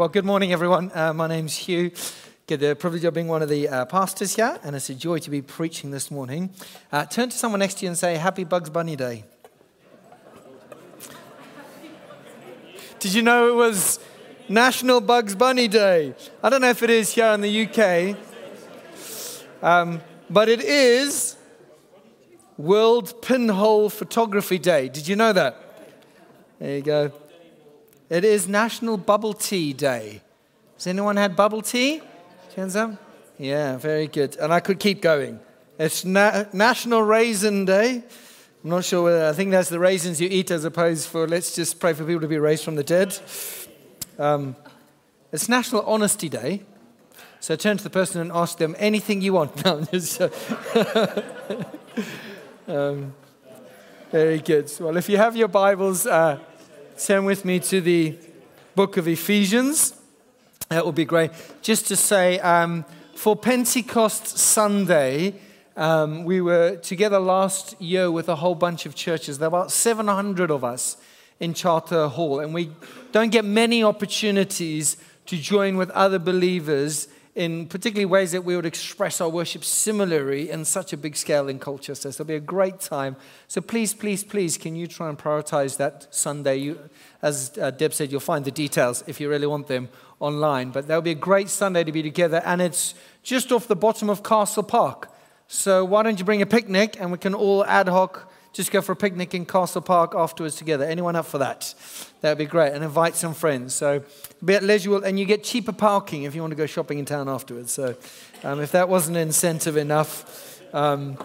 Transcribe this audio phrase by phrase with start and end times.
[0.00, 0.90] Well, good morning, everyone.
[0.94, 1.90] Uh, my name's Hugh.
[2.46, 5.18] Get the privilege of being one of the uh, pastors here, and it's a joy
[5.18, 6.54] to be preaching this morning.
[6.90, 9.24] Uh, turn to someone next to you and say, Happy Bugs Bunny Day.
[12.98, 14.00] Did you know it was
[14.48, 16.14] National Bugs Bunny Day?
[16.42, 18.16] I don't know if it is here in the UK,
[19.62, 21.36] um, but it is
[22.56, 24.88] World Pinhole Photography Day.
[24.88, 25.62] Did you know that?
[26.58, 27.12] There you go.
[28.10, 30.20] It is National Bubble Tea Day.
[30.74, 32.02] Has anyone had bubble tea?
[32.56, 33.00] Hands up.
[33.38, 34.34] Yeah, very good.
[34.34, 35.38] And I could keep going.
[35.78, 38.02] It's Na- National Raisin Day.
[38.64, 41.54] I'm not sure whether, I think that's the raisins you eat as opposed for let's
[41.54, 43.16] just pray for people to be raised from the dead.
[44.18, 44.56] Um,
[45.30, 46.64] it's National Honesty Day.
[47.38, 49.52] So turn to the person and ask them anything you want.
[49.64, 49.86] Uh,
[52.66, 53.14] um,
[54.10, 54.68] very good.
[54.80, 56.40] Well, if you have your Bibles, uh,
[57.06, 58.14] turn with me to the
[58.74, 59.94] book of Ephesians.
[60.68, 61.30] That would be great.
[61.62, 62.84] Just to say, um,
[63.14, 65.34] for Pentecost Sunday,
[65.76, 69.38] um, we were together last year with a whole bunch of churches.
[69.38, 70.98] There were about 700 of us
[71.38, 72.70] in Charter Hall, and we
[73.12, 78.66] don't get many opportunities to join with other believers in particularly ways that we would
[78.66, 82.10] express our worship similarly in such a big scale in Colchester.
[82.10, 83.16] So it'll be a great time.
[83.46, 86.56] So please, please, please, can you try and prioritize that Sunday?
[86.56, 86.78] You,
[87.22, 90.70] as uh, Deb said, you'll find the details if you really want them online.
[90.70, 94.10] But that'll be a great Sunday to be together, and it's just off the bottom
[94.10, 95.08] of Castle Park.
[95.46, 98.80] So why don't you bring a picnic and we can all ad hoc just go
[98.80, 100.84] for a picnic in Castle Park afterwards together.
[100.84, 101.74] Anyone up for that?
[102.20, 102.72] That would be great.
[102.72, 103.74] And invite some friends.
[103.74, 104.02] So
[104.44, 107.04] be at leisure, and you get cheaper parking if you want to go shopping in
[107.04, 107.72] town afterwards.
[107.72, 107.94] So
[108.42, 111.16] um, if that wasn't incentive enough, um,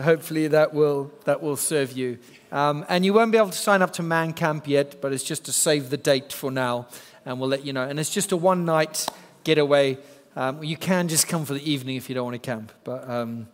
[0.00, 2.18] hopefully that will, that will serve you.
[2.52, 5.24] Um, and you won't be able to sign up to Man Camp yet, but it's
[5.24, 6.86] just to save the date for now,
[7.24, 7.82] and we'll let you know.
[7.82, 9.08] And it's just a one night
[9.44, 9.98] getaway.
[10.36, 12.72] Um, you can just come for the evening if you don't want to camp.
[12.84, 13.48] But um,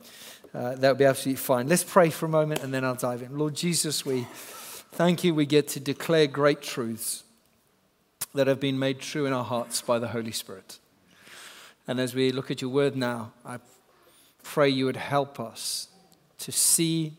[0.55, 1.69] uh, that would be absolutely fine.
[1.69, 3.39] Let's pray for a moment and then I'll dive in.
[3.39, 4.27] Lord Jesus, we
[4.93, 7.23] thank you we get to declare great truths
[8.35, 10.79] that have been made true in our hearts by the Holy Spirit.
[11.87, 13.59] And as we look at your word now, I
[14.43, 15.89] pray you would help us
[16.39, 17.15] to see,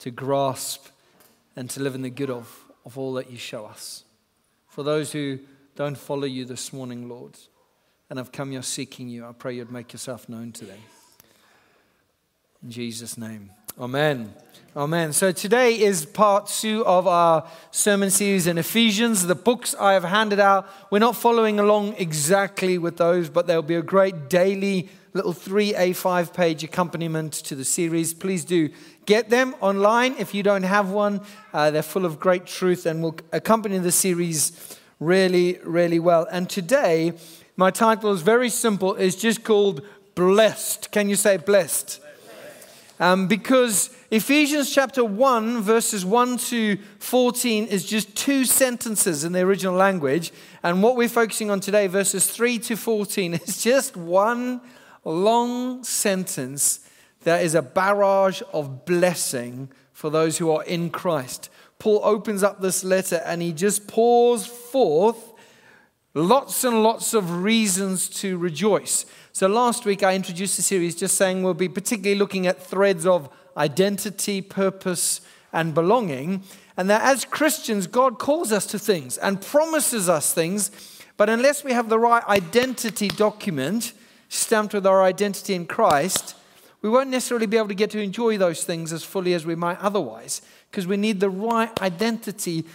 [0.00, 0.86] to grasp,
[1.56, 4.04] and to live in the good of, of all that you show us.
[4.68, 5.38] For those who
[5.76, 7.36] don't follow you this morning, Lord,
[8.10, 10.78] and have come here seeking you, I pray you'd make yourself known to them.
[12.64, 13.50] In Jesus' name.
[13.78, 14.32] Amen.
[14.74, 15.12] Amen.
[15.12, 19.26] So today is part two of our sermon series in Ephesians.
[19.26, 23.62] The books I have handed out, we're not following along exactly with those, but there'll
[23.62, 28.14] be a great daily little 3A5 page accompaniment to the series.
[28.14, 28.70] Please do
[29.04, 31.20] get them online if you don't have one.
[31.52, 36.26] Uh, they're full of great truth and will accompany the series really, really well.
[36.32, 37.12] And today,
[37.58, 39.82] my title is very simple, it's just called
[40.14, 40.90] Blessed.
[40.92, 42.00] Can you say blessed?
[43.00, 49.40] Um, because Ephesians chapter 1, verses 1 to 14, is just two sentences in the
[49.40, 50.32] original language.
[50.62, 54.60] And what we're focusing on today, verses 3 to 14, is just one
[55.04, 56.80] long sentence
[57.24, 61.48] that is a barrage of blessing for those who are in Christ.
[61.78, 65.32] Paul opens up this letter and he just pours forth
[66.14, 69.04] lots and lots of reasons to rejoice.
[69.36, 73.04] So last week I introduced a series just saying we'll be particularly looking at threads
[73.04, 75.22] of identity, purpose,
[75.52, 76.44] and belonging.
[76.76, 80.70] And that as Christians, God calls us to things and promises us things,
[81.16, 83.92] but unless we have the right identity document
[84.28, 86.36] stamped with our identity in Christ,
[86.80, 89.56] we won't necessarily be able to get to enjoy those things as fully as we
[89.56, 92.66] might otherwise, because we need the right identity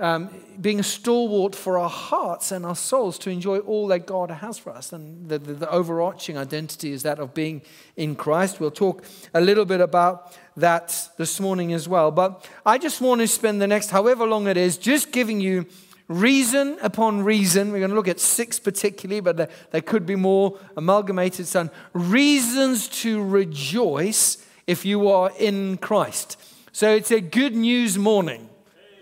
[0.00, 0.30] um,
[0.60, 4.58] being a stalwart for our hearts and our souls to enjoy all that God has
[4.58, 4.92] for us.
[4.92, 7.62] And the, the, the, overarching identity is that of being
[7.96, 8.60] in Christ.
[8.60, 12.10] We'll talk a little bit about that this morning as well.
[12.10, 15.66] But I just want to spend the next, however long it is, just giving you
[16.08, 17.70] reason upon reason.
[17.70, 21.46] We're going to look at six particularly, but there, there could be more amalgamated.
[21.46, 26.40] Son, reasons to rejoice if you are in Christ.
[26.72, 28.48] So it's a good news morning.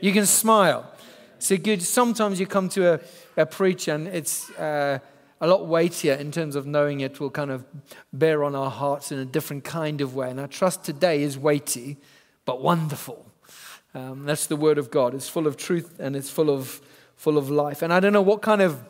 [0.00, 0.90] You can smile.
[1.50, 3.00] A good, sometimes you come to a,
[3.36, 4.98] a preach and it's uh,
[5.40, 7.64] a lot weightier in terms of knowing it will kind of
[8.12, 10.30] bear on our hearts in a different kind of way.
[10.30, 11.96] And I trust today is weighty,
[12.44, 13.24] but wonderful.
[13.94, 15.14] Um, that's the word of God.
[15.14, 16.80] It's full of truth and it's full of,
[17.16, 17.82] full of life.
[17.82, 18.82] And I don't know what kind of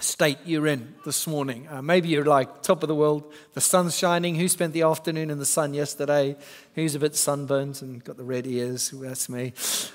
[0.00, 1.68] state you're in this morning.
[1.70, 4.34] Uh, maybe you're like top of the world, the sun's shining.
[4.34, 6.36] Who spent the afternoon in the sun yesterday?
[6.74, 8.90] Who's a bit sunburnt and got the red ears?
[8.90, 9.52] That's me.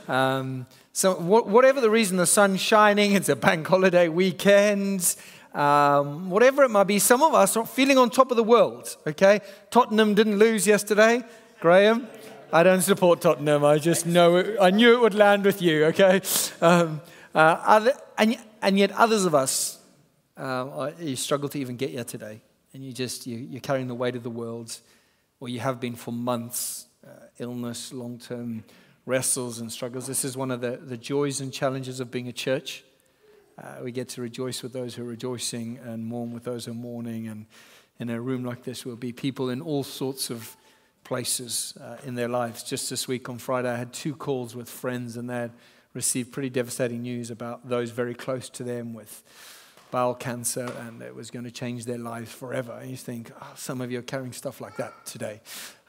[0.07, 5.15] Um, so, wh- whatever the reason, the sun's shining, it's a bank holiday weekend.
[5.53, 8.95] Um, whatever it might be, some of us are feeling on top of the world,
[9.07, 9.41] okay?
[9.71, 11.23] Tottenham didn't lose yesterday,
[11.59, 12.07] Graham.
[12.53, 13.65] I don't support Tottenham.
[13.65, 16.21] I just know it, I knew it would land with you, okay?
[16.61, 17.01] Um,
[17.33, 19.78] uh, other, and, and yet, others of us
[20.39, 22.41] uh, you struggle to even get here today,
[22.73, 24.77] and you just you, you're carrying the weight of the world,
[25.39, 26.85] or you have been for months.
[27.01, 28.61] Uh, illness, long-term
[29.05, 30.05] wrestles and struggles.
[30.05, 32.83] This is one of the, the joys and challenges of being a church.
[33.57, 36.71] Uh, we get to rejoice with those who are rejoicing and mourn with those who
[36.71, 37.29] are mourning.
[37.29, 37.45] And
[37.99, 40.57] in a room like this, will be people in all sorts of
[41.05, 42.63] places uh, in their lives.
[42.63, 45.51] Just this week on Friday, I had two calls with friends, and they had
[45.93, 49.23] received pretty devastating news about those very close to them with
[49.91, 52.77] bowel cancer and it was going to change their lives forever.
[52.79, 55.41] And you think, oh, some of you are carrying stuff like that today.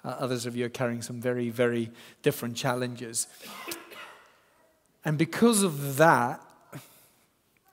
[0.05, 1.91] Uh, others of you are carrying some very, very
[2.23, 3.27] different challenges.
[5.05, 6.41] And because of that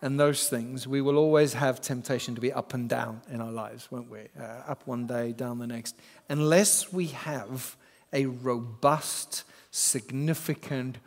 [0.02, 3.52] and those things, we will always have temptation to be up and down in our
[3.52, 4.20] lives, won't we?
[4.40, 5.96] Uh, up one day, down the next.
[6.30, 7.76] Unless we have
[8.14, 10.98] a robust, significant,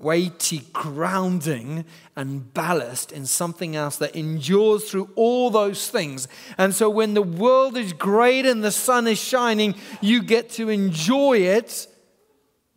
[0.00, 1.84] weighty grounding
[2.16, 6.28] and ballast in something else that endures through all those things.
[6.56, 10.68] And so when the world is great and the sun is shining, you get to
[10.68, 11.86] enjoy it.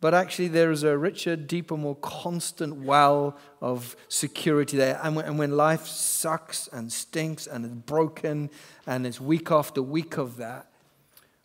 [0.00, 5.00] But actually, there is a richer, deeper, more constant well of security there.
[5.00, 8.50] And when, and when life sucks and stinks and is broken
[8.84, 10.66] and it's week after week of that,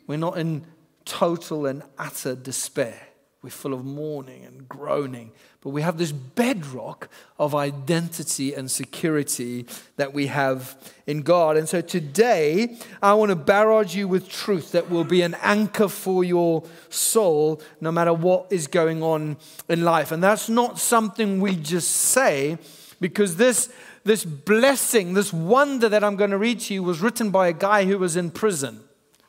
[0.07, 0.65] we're not in
[1.05, 3.06] total and utter despair.
[3.47, 7.07] We're full of mourning and groaning, but we have this bedrock
[7.39, 9.65] of identity and security
[9.95, 11.55] that we have in God.
[11.55, 15.87] And so today, I want to barrage you with truth that will be an anchor
[15.87, 19.37] for your soul no matter what is going on
[19.69, 20.11] in life.
[20.11, 22.57] And that's not something we just say
[22.99, 23.69] because this,
[24.03, 27.53] this blessing, this wonder that I'm going to read to you was written by a
[27.53, 28.83] guy who was in prison.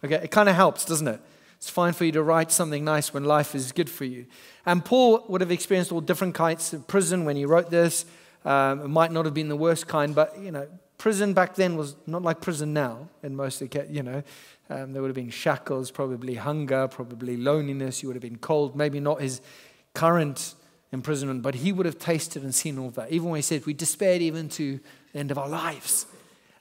[0.05, 1.21] Okay, it kind of helps, doesn't it?
[1.59, 4.27] It's fine for you to write something nice when life is good for you.
[4.65, 8.05] And Paul would have experienced all different kinds of prison when he wrote this.
[8.45, 10.69] Um, it might not have been the worst kind, but you know,
[10.99, 13.09] prison back then was not like prison now.
[13.25, 14.23] In most, of you know,
[14.71, 18.03] um, there would have been shackles, probably hunger, probably loneliness.
[18.03, 18.77] You would have been cold.
[18.77, 19.41] Maybe not his
[19.95, 20.55] current
[20.93, 23.11] imprisonment, but he would have tasted and seen all that.
[23.11, 24.79] Even when he said, "We despaired even to
[25.13, 26.07] the end of our lives."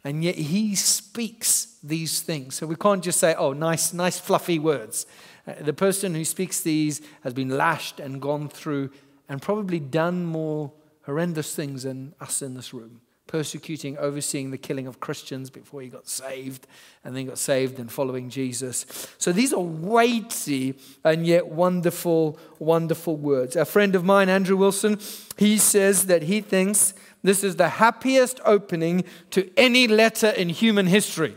[0.03, 2.55] And yet he speaks these things.
[2.55, 5.05] So we can't just say, oh, nice, nice, fluffy words.
[5.47, 8.91] Uh, the person who speaks these has been lashed and gone through
[9.29, 10.71] and probably done more
[11.03, 13.01] horrendous things than us in this room.
[13.27, 16.65] Persecuting, overseeing the killing of Christians before he got saved,
[17.03, 18.85] and then got saved and following Jesus.
[19.17, 23.57] So these are weighty and yet wonderful, wonderful words.
[23.57, 24.97] A friend of mine, Andrew Wilson,
[25.37, 30.87] he says that he thinks this is the happiest opening to any letter in human
[30.87, 31.35] history.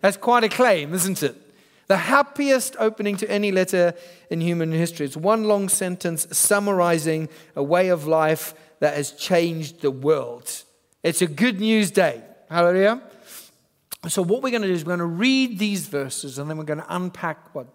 [0.00, 1.36] That's quite a claim, isn't it?
[1.88, 3.94] The happiest opening to any letter
[4.30, 5.06] in human history.
[5.06, 10.64] It's one long sentence summarizing a way of life that has changed the world.
[11.02, 12.22] It's a good news day.
[12.48, 13.02] Hallelujah.
[14.08, 16.56] So, what we're going to do is we're going to read these verses and then
[16.56, 17.66] we're going to unpack what.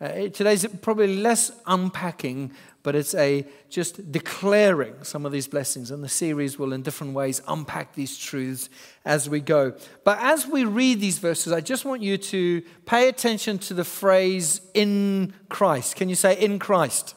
[0.00, 2.52] Uh, today's probably less unpacking
[2.88, 5.90] but it's a just declaring some of these blessings.
[5.90, 8.70] And the series will, in different ways, unpack these truths
[9.04, 9.74] as we go.
[10.04, 13.84] But as we read these verses, I just want you to pay attention to the
[13.84, 15.96] phrase in Christ.
[15.96, 17.14] Can you say in Christ?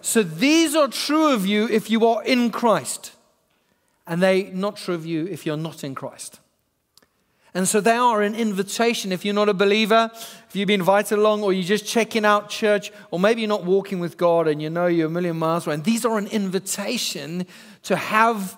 [0.00, 3.16] So these are true of you if you are in Christ,
[4.06, 6.38] and they not true of you if you're not in Christ.
[7.54, 9.12] And so they are an invitation.
[9.12, 12.50] If you're not a believer, if you've been invited along, or you're just checking out
[12.50, 15.66] church, or maybe you're not walking with God and you know you're a million miles
[15.66, 17.46] away, and these are an invitation
[17.84, 18.56] to have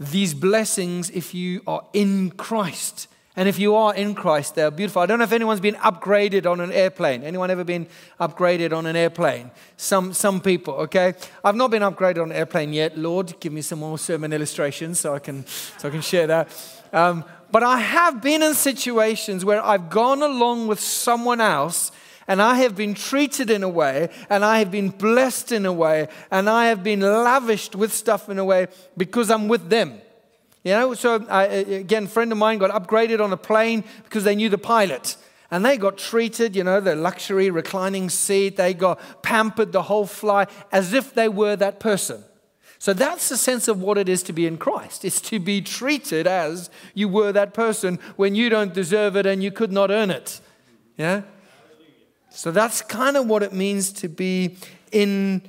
[0.00, 3.06] these blessings if you are in Christ.
[3.34, 5.00] And if you are in Christ, they're beautiful.
[5.00, 7.22] I don't know if anyone's been upgraded on an airplane.
[7.22, 7.86] Anyone ever been
[8.20, 9.50] upgraded on an airplane?
[9.78, 11.14] Some, some people, okay?
[11.42, 12.98] I've not been upgraded on an airplane yet.
[12.98, 15.46] Lord, give me some more sermon illustrations so I can,
[15.78, 16.48] so I can share that.
[16.92, 21.92] Um, but I have been in situations where I've gone along with someone else
[22.26, 25.72] and I have been treated in a way, and I have been blessed in a
[25.72, 30.00] way, and I have been lavished with stuff in a way because I'm with them.
[30.64, 34.22] You know, so I, again, a friend of mine got upgraded on a plane because
[34.22, 35.16] they knew the pilot.
[35.50, 40.06] And they got treated, you know, the luxury reclining seat, they got pampered the whole
[40.06, 42.24] flight as if they were that person.
[42.82, 45.04] So that's the sense of what it is to be in Christ.
[45.04, 49.40] It's to be treated as you were that person when you don't deserve it and
[49.40, 50.40] you could not earn it.
[50.96, 51.22] Yeah?
[52.30, 54.56] So that's kind of what it means to be
[54.90, 55.42] in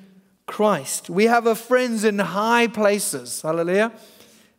[0.45, 1.09] Christ.
[1.09, 3.41] We have a friends in high places.
[3.41, 3.93] Hallelujah.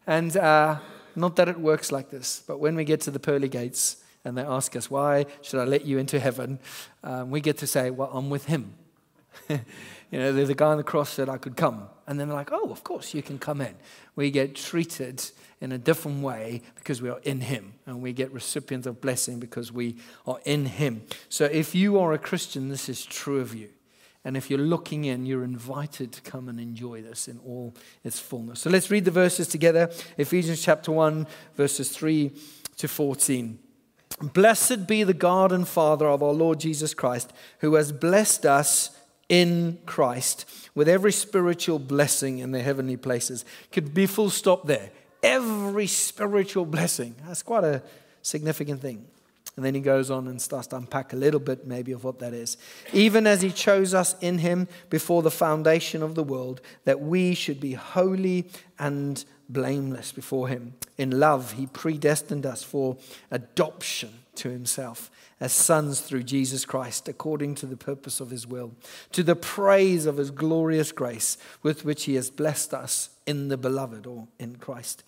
[0.04, 0.80] And uh,
[1.14, 4.36] not that it works like this, but when we get to the pearly gates and
[4.36, 6.58] they ask us, Why should I let you into heaven?
[7.04, 8.74] Um, we get to say, Well, I'm with him.
[10.10, 11.88] You know, the guy on the cross said I could come.
[12.06, 13.74] And then they're like, oh, of course, you can come in.
[14.14, 15.24] We get treated
[15.60, 17.74] in a different way because we are in Him.
[17.86, 19.96] And we get recipients of blessing because we
[20.26, 21.02] are in Him.
[21.28, 23.70] So if you are a Christian, this is true of you.
[24.24, 28.18] And if you're looking in, you're invited to come and enjoy this in all its
[28.18, 28.60] fullness.
[28.60, 32.32] So let's read the verses together Ephesians chapter 1, verses 3
[32.78, 33.58] to 14.
[34.20, 38.96] Blessed be the God and Father of our Lord Jesus Christ, who has blessed us
[39.28, 43.44] in Christ with every spiritual blessing in the heavenly places.
[43.72, 44.90] Could be full stop there.
[45.22, 47.14] Every spiritual blessing.
[47.26, 47.82] That's quite a
[48.22, 49.06] significant thing.
[49.56, 52.18] And then he goes on and starts to unpack a little bit, maybe, of what
[52.18, 52.56] that is.
[52.92, 57.34] Even as he chose us in him before the foundation of the world, that we
[57.34, 58.48] should be holy
[58.80, 60.74] and blameless before him.
[60.98, 62.96] In love, he predestined us for
[63.30, 65.10] adoption to himself
[65.40, 68.72] as sons through Jesus Christ, according to the purpose of his will,
[69.12, 73.56] to the praise of his glorious grace with which he has blessed us in the
[73.56, 75.02] beloved or in Christ.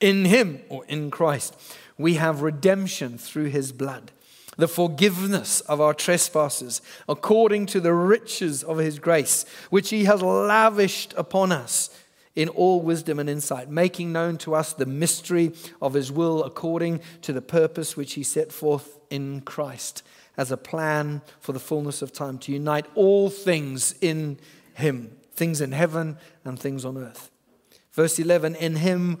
[0.00, 1.56] In him or in Christ,
[1.96, 4.12] we have redemption through his blood,
[4.56, 10.22] the forgiveness of our trespasses, according to the riches of his grace, which he has
[10.22, 11.90] lavished upon us
[12.38, 15.52] in all wisdom and insight, making known to us the mystery
[15.82, 20.04] of his will according to the purpose which he set forth in Christ
[20.36, 24.38] as a plan for the fullness of time to unite all things in
[24.74, 27.28] him, things in heaven and things on earth.
[27.90, 29.20] Verse 11 In him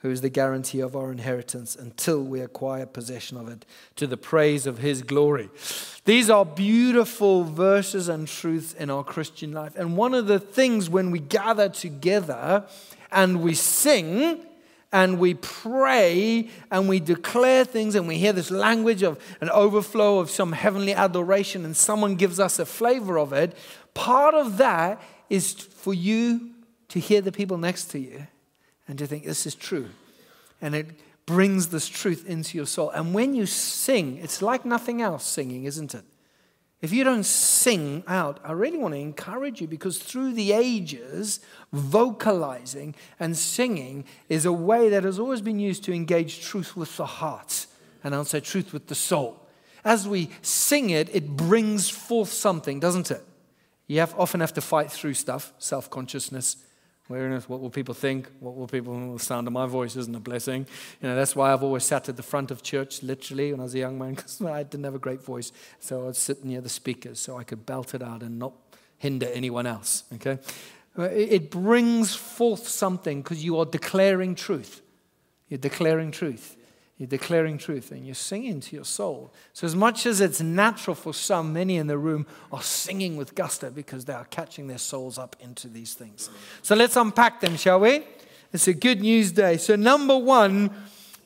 [0.00, 3.66] who is the guarantee of our inheritance until we acquire possession of it
[3.96, 5.50] to the praise of his glory.
[6.06, 9.76] These are beautiful verses and truths in our Christian life.
[9.76, 12.64] And one of the things when we gather together
[13.12, 14.46] and we sing,
[14.92, 20.18] and we pray and we declare things and we hear this language of an overflow
[20.18, 23.54] of some heavenly adoration and someone gives us a flavor of it,
[23.94, 26.50] part of that is for you
[26.88, 28.26] to hear the people next to you
[28.90, 29.88] and to think this is true.
[30.60, 30.86] And it
[31.24, 32.90] brings this truth into your soul.
[32.90, 36.02] And when you sing, it's like nothing else singing, isn't it?
[36.82, 41.38] If you don't sing out, I really want to encourage you because through the ages,
[41.72, 46.96] vocalizing and singing is a way that has always been used to engage truth with
[46.96, 47.66] the heart.
[48.02, 49.46] And say truth with the soul.
[49.84, 53.22] As we sing it, it brings forth something, doesn't it?
[53.86, 56.56] You have, often have to fight through stuff, self consciousness,
[57.10, 58.28] Awareness, what will people think?
[58.38, 60.64] What will people, the sound of my voice isn't a blessing.
[61.02, 63.64] You know, that's why I've always sat at the front of church, literally, when I
[63.64, 65.50] was a young man, because I didn't have a great voice.
[65.80, 68.52] So I'd sit near the speakers so I could belt it out and not
[68.96, 70.38] hinder anyone else, okay?
[70.96, 74.80] It brings forth something because you are declaring truth.
[75.48, 76.56] You're declaring truth.
[77.00, 79.32] You're declaring truth and you're singing to your soul.
[79.54, 83.34] So, as much as it's natural for some, many in the room are singing with
[83.34, 86.28] gusto because they are catching their souls up into these things.
[86.60, 88.04] So, let's unpack them, shall we?
[88.52, 89.56] It's a good news day.
[89.56, 90.74] So, number one,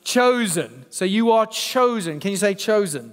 [0.05, 0.85] chosen.
[0.91, 2.21] So, you are chosen.
[2.21, 3.11] Can you say chosen?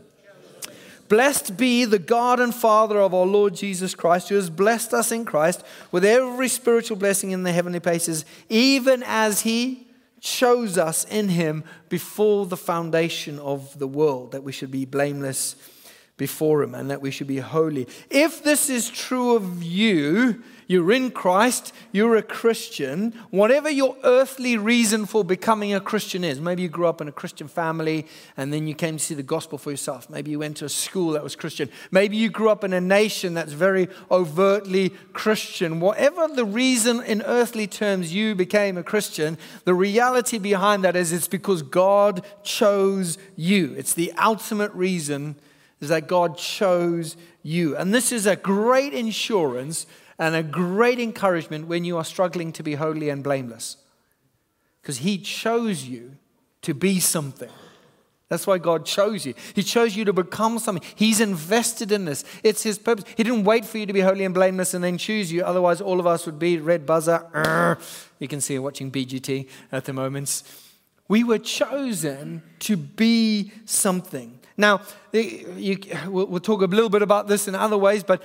[1.09, 5.11] Blessed be the God and Father of our Lord Jesus Christ, who has blessed us
[5.11, 9.89] in Christ with every spiritual blessing in the heavenly places, even as He
[10.23, 15.57] chose us in him before the foundation of the world, that we should be blameless
[16.17, 17.89] before him and that we should be holy.
[18.09, 24.57] If this is true of you, you're in Christ, you're a Christian, whatever your earthly
[24.57, 26.41] reason for becoming a Christian is.
[26.41, 29.23] Maybe you grew up in a Christian family and then you came to see the
[29.23, 30.09] gospel for yourself.
[30.09, 31.69] Maybe you went to a school that was Christian.
[31.91, 35.79] Maybe you grew up in a nation that's very overtly Christian.
[35.79, 41.13] Whatever the reason in earthly terms you became a Christian, the reality behind that is
[41.13, 43.75] it's because God chose you.
[43.77, 45.37] It's the ultimate reason
[45.83, 47.77] is that God chose you.
[47.77, 49.87] And this is a great insurance
[50.23, 53.77] and a great encouragement when you are struggling to be holy and blameless.
[54.81, 56.13] Because He chose you
[56.63, 57.51] to be something.
[58.29, 59.35] That's why God chose you.
[59.53, 60.89] He chose you to become something.
[60.95, 62.25] He's invested in this.
[62.45, 63.05] It's His purpose.
[63.17, 65.43] He didn't wait for you to be holy and blameless and then choose you.
[65.43, 67.77] Otherwise, all of us would be red buzzer.
[68.21, 70.45] You can see watching BGT at the moment.
[71.09, 74.39] We were chosen to be something.
[74.57, 78.23] Now, you, we'll, we'll talk a little bit about this in other ways, but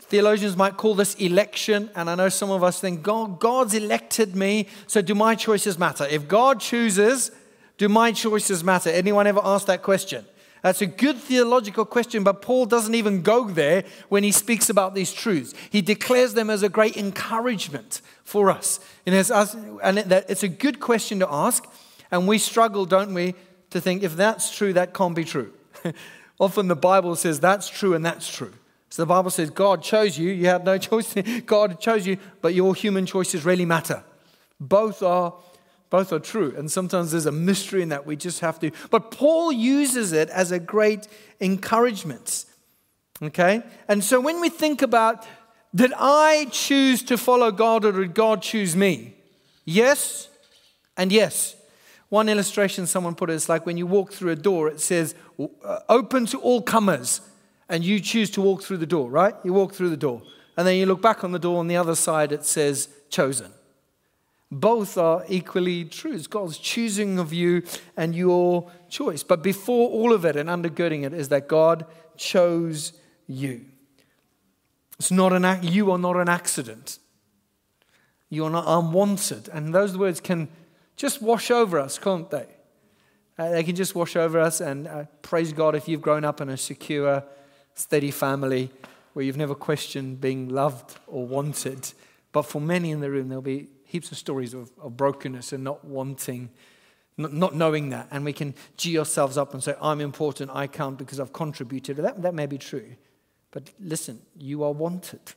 [0.00, 1.90] theologians might call this election.
[1.94, 5.78] And I know some of us think, God, God's elected me, so do my choices
[5.78, 6.06] matter?
[6.06, 7.30] If God chooses,
[7.78, 8.90] do my choices matter?
[8.90, 10.24] Anyone ever asked that question?
[10.62, 14.94] That's a good theological question, but Paul doesn't even go there when he speaks about
[14.94, 15.54] these truths.
[15.70, 18.80] He declares them as a great encouragement for us.
[19.04, 21.64] And it's a good question to ask,
[22.10, 23.34] and we struggle, don't we,
[23.70, 25.52] to think if that's true, that can't be true.
[26.40, 28.52] Often the Bible says that's true and that's true.
[28.96, 31.14] So the Bible says God chose you, you had no choice.
[31.44, 34.02] God chose you, but your human choices really matter.
[34.58, 35.34] Both are
[35.90, 36.54] both are true.
[36.56, 38.70] And sometimes there's a mystery in that we just have to.
[38.90, 41.08] But Paul uses it as a great
[41.42, 42.46] encouragement.
[43.20, 43.62] Okay?
[43.86, 45.26] And so when we think about,
[45.74, 49.12] did I choose to follow God or did God choose me?
[49.66, 50.30] Yes
[50.96, 51.54] and yes.
[52.08, 55.14] One illustration someone put it, it's like when you walk through a door, it says,
[55.38, 57.20] uh, open to all comers.
[57.68, 59.34] And you choose to walk through the door, right?
[59.44, 60.22] You walk through the door.
[60.56, 63.52] And then you look back on the door, on the other side, it says, chosen.
[64.50, 66.12] Both are equally true.
[66.12, 67.64] It's God's choosing of you
[67.96, 69.22] and your choice.
[69.22, 71.84] But before all of it and undergirding it is that God
[72.16, 72.92] chose
[73.26, 73.64] you.
[74.98, 76.98] It's not an you are not an accident.
[78.30, 79.48] You are not unwanted.
[79.52, 80.48] And those words can
[80.96, 82.46] just wash over us, can't they?
[83.38, 84.60] Uh, they can just wash over us.
[84.60, 87.22] And uh, praise God if you've grown up in a secure,
[87.76, 88.70] steady family
[89.12, 91.92] where you've never questioned being loved or wanted.
[92.32, 95.62] But for many in the room, there'll be heaps of stories of, of brokenness and
[95.62, 96.50] not wanting,
[97.16, 98.08] not, not, knowing that.
[98.10, 101.98] And we can gee ourselves up and say, I'm important, I count because I've contributed.
[101.98, 102.96] That, that may be true.
[103.52, 105.32] But listen, you are wanted.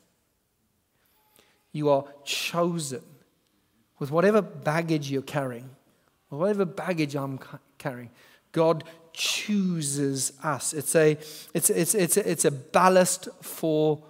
[1.71, 3.03] You are chosen
[3.99, 5.69] with whatever baggage you're carrying,
[6.29, 7.39] whatever baggage I'm
[7.77, 8.09] carrying.
[8.51, 10.73] God chooses us.
[10.73, 11.11] It's a,
[11.53, 14.03] it's, it's, it's, it's a ballast for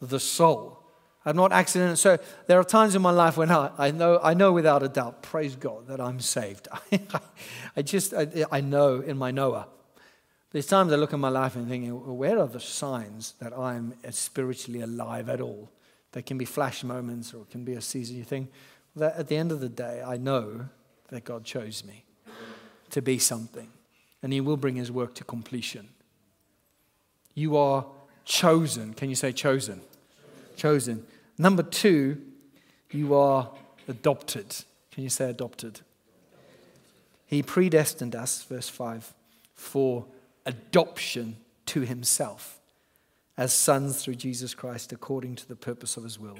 [0.00, 0.82] the soul.
[1.24, 1.96] I'm not accidental.
[1.96, 4.88] So there are times in my life when I, I, know, I know without a
[4.88, 6.68] doubt, praise God, that I'm saved.
[7.76, 9.68] I just, I, I, know in my Noah.
[10.50, 13.94] There's times I look at my life and thinking, where are the signs that I'm
[14.10, 15.70] spiritually alive at all?
[16.12, 18.16] There can be flash moments or it can be a season.
[18.16, 18.50] You think,
[18.96, 20.68] that at the end of the day, I know
[21.08, 22.04] that God chose me
[22.90, 23.68] to be something
[24.22, 25.88] and He will bring His work to completion.
[27.34, 27.86] You are
[28.24, 28.94] chosen.
[28.94, 29.80] Can you say chosen?
[30.56, 31.06] Chosen.
[31.38, 32.20] Number two,
[32.90, 33.50] you are
[33.86, 34.64] adopted.
[34.90, 35.80] Can you say adopted?
[37.26, 39.12] He predestined us, verse 5,
[39.54, 40.06] for
[40.46, 42.58] adoption to himself
[43.36, 46.38] as sons through Jesus Christ according to the purpose of his will,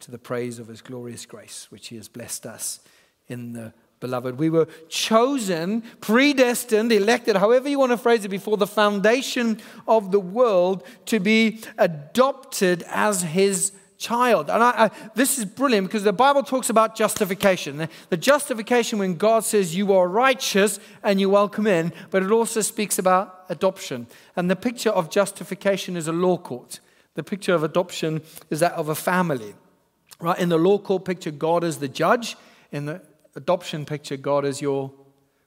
[0.00, 2.80] to the praise of his glorious grace, which he has blessed us
[3.28, 4.38] in the beloved.
[4.38, 10.10] We were chosen, predestined, elected, however you want to phrase it, before the foundation of
[10.12, 14.50] the world to be adopted as his child.
[14.50, 17.78] And I, I, this is brilliant because the Bible talks about justification.
[17.78, 22.30] The, the, justification when God says you are righteous and you welcome in, but it
[22.30, 24.06] also speaks about adoption.
[24.36, 26.80] And the picture of justification is a law court.
[27.14, 29.54] The picture of adoption is that of a family.
[30.20, 30.38] Right?
[30.38, 32.36] In the law court picture, God is the judge.
[32.72, 33.00] In the
[33.36, 34.90] adoption picture, God is your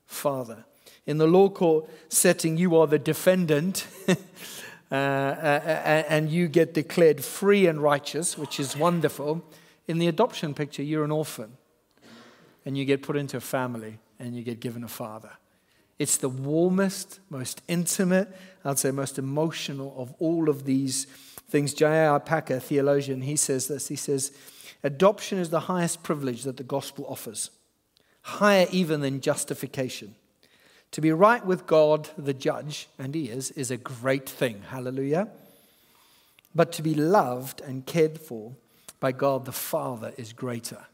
[0.05, 0.65] father.
[1.05, 3.87] In the law court setting, you are the defendant.
[4.91, 9.45] Uh, uh, uh, and you get declared free and righteous, which is wonderful.
[9.87, 11.57] In the adoption picture, you're an orphan
[12.65, 15.31] and you get put into a family and you get given a father.
[15.99, 18.29] It's the warmest, most intimate,
[18.65, 21.05] I'd say most emotional of all of these
[21.49, 21.73] things.
[21.73, 22.17] J.I.
[22.19, 23.89] Packer, theologian, he says this.
[23.89, 24.31] He says,
[24.83, 27.49] Adoption is the highest privilege that the gospel offers,
[28.37, 30.15] higher even than justification.
[30.91, 34.63] To be right with God, the judge, and He is, is a great thing.
[34.69, 35.27] Hallelujah.
[36.55, 38.53] But to be loved and cared for
[38.99, 40.87] by God the Father is greater.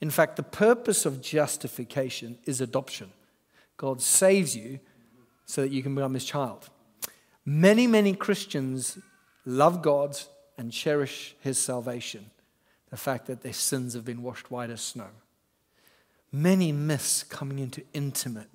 [0.00, 3.10] In fact, the purpose of justification is adoption.
[3.76, 4.80] God saves you
[5.44, 6.70] so that you can become His child.
[7.44, 8.98] Many, many Christians
[9.44, 10.18] love God
[10.56, 12.30] and cherish His salvation,
[12.90, 15.08] the fact that their sins have been washed white as snow.
[16.32, 18.48] Many miss coming into intimate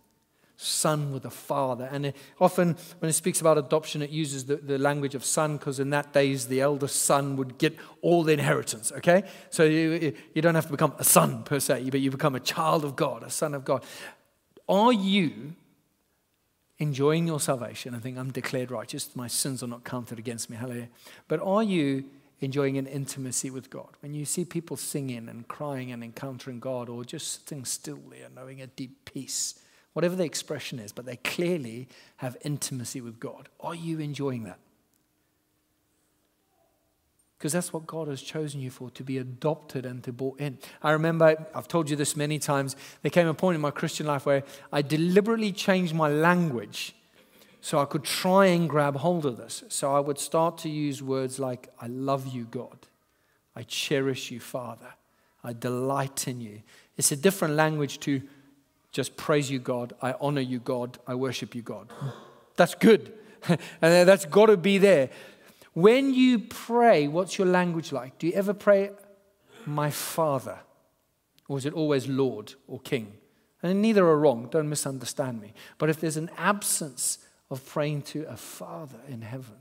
[0.58, 1.88] son with a father.
[1.92, 5.80] And often, when it speaks about adoption, it uses the, the language of son because
[5.80, 9.24] in that days, the eldest son would get all the inheritance, okay?
[9.52, 12.40] So you, you don't have to become a son per se, but you become a
[12.40, 13.84] child of God, a son of God.
[14.68, 15.54] Are you
[16.80, 20.58] enjoying your salvation I think, I'm declared righteous, my sins are not counted against me,
[20.58, 20.90] hallelujah.
[21.28, 22.06] But are you
[22.40, 23.90] enjoying an intimacy with God?
[24.02, 28.28] When you see people singing and crying and encountering God, or just sitting still there,
[28.36, 29.60] knowing a deep peace,
[29.94, 33.50] whatever the expression is, but they clearly have intimacy with God.
[33.60, 34.60] Are you enjoying that?
[37.38, 40.58] Because that's what God has chosen you for, to be adopted and to brought in.
[40.82, 44.08] I remember, I've told you this many times, there came a point in my Christian
[44.08, 46.96] life where I deliberately changed my language
[47.68, 49.62] so I could try and grab hold of this.
[49.68, 52.78] So I would start to use words like, I love you, God.
[53.58, 54.94] I cherish you, Father.
[55.44, 56.62] I delight in you.
[56.96, 58.22] It's a different language to
[58.94, 59.92] just praise you, God.
[60.02, 60.98] I honor you, God.
[61.06, 61.92] I worship you, God.
[62.56, 63.12] That's good.
[63.50, 63.60] and
[64.08, 65.10] that's got to be there.
[65.74, 68.18] When you pray, what's your language like?
[68.18, 68.92] Do you ever pray,
[69.66, 70.60] my Father?
[71.50, 73.12] Or is it always Lord or King?
[73.62, 75.54] And neither are wrong, don't misunderstand me.
[75.78, 79.56] But if there's an absence of praying to a Father in heaven,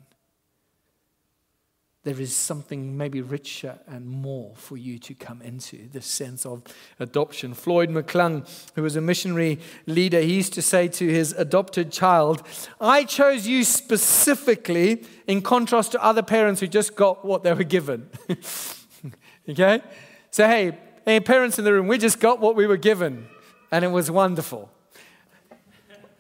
[2.07, 6.63] there is something maybe richer and more for you to come into this sense of
[7.01, 7.53] adoption.
[7.53, 12.45] Floyd McClung, who was a missionary leader, he used to say to his adopted child,
[12.81, 17.65] I chose you specifically in contrast to other parents who just got what they were
[17.65, 18.09] given.
[19.49, 19.83] okay?
[20.31, 23.27] So, hey, hey, parents in the room, we just got what we were given,
[23.73, 24.71] and it was wonderful.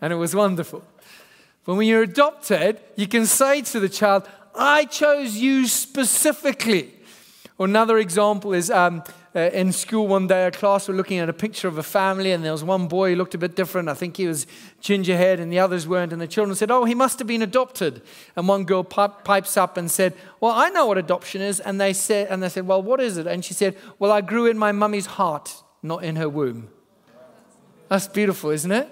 [0.01, 0.83] And it was wonderful.
[1.67, 6.95] But when you're adopted, you can say to the child, I chose you specifically.
[7.59, 9.03] Another example is um,
[9.35, 12.33] uh, in school one day, a class were looking at a picture of a family,
[12.33, 13.89] and there was one boy who looked a bit different.
[13.89, 14.47] I think he was
[14.81, 16.13] gingerhead, and the others weren't.
[16.13, 18.01] And the children said, Oh, he must have been adopted.
[18.35, 21.61] And one girl pipes up and said, Well, I know what adoption is.
[21.61, 23.27] And they, said, and they said, Well, what is it?
[23.27, 26.71] And she said, Well, I grew in my mummy's heart, not in her womb.
[27.89, 28.89] That's beautiful, isn't it?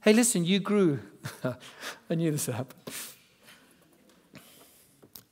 [0.00, 1.00] Hey, listen, you grew.
[2.10, 2.76] I knew this would happen.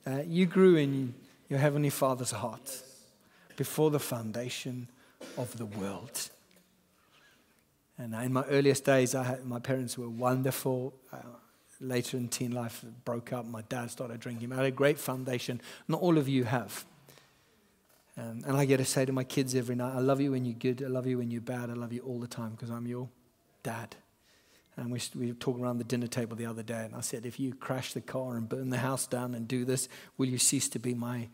[0.07, 1.14] Uh, you grew in
[1.48, 2.83] your Heavenly Father's heart
[3.57, 4.88] before the foundation
[5.38, 6.30] of the world.
[7.96, 10.94] And in my earliest days, had, my parents were wonderful.
[11.12, 11.18] Uh,
[11.80, 13.46] later in teen life, broke up.
[13.46, 14.52] My dad started drinking.
[14.52, 15.61] I had a great foundation.
[15.88, 16.85] Not all of you have.
[18.16, 20.44] Um, and I get to say to my kids every night, I love you when
[20.44, 20.83] you're good.
[20.83, 21.70] I love you when you're bad.
[21.70, 23.09] I love you all the time because I'm your
[23.62, 23.96] dad.
[24.77, 27.27] And we, we were talking around the dinner table the other day, and I said,
[27.27, 30.39] If you crash the car and burn the house down and do this, will you
[30.39, 31.29] cease to be my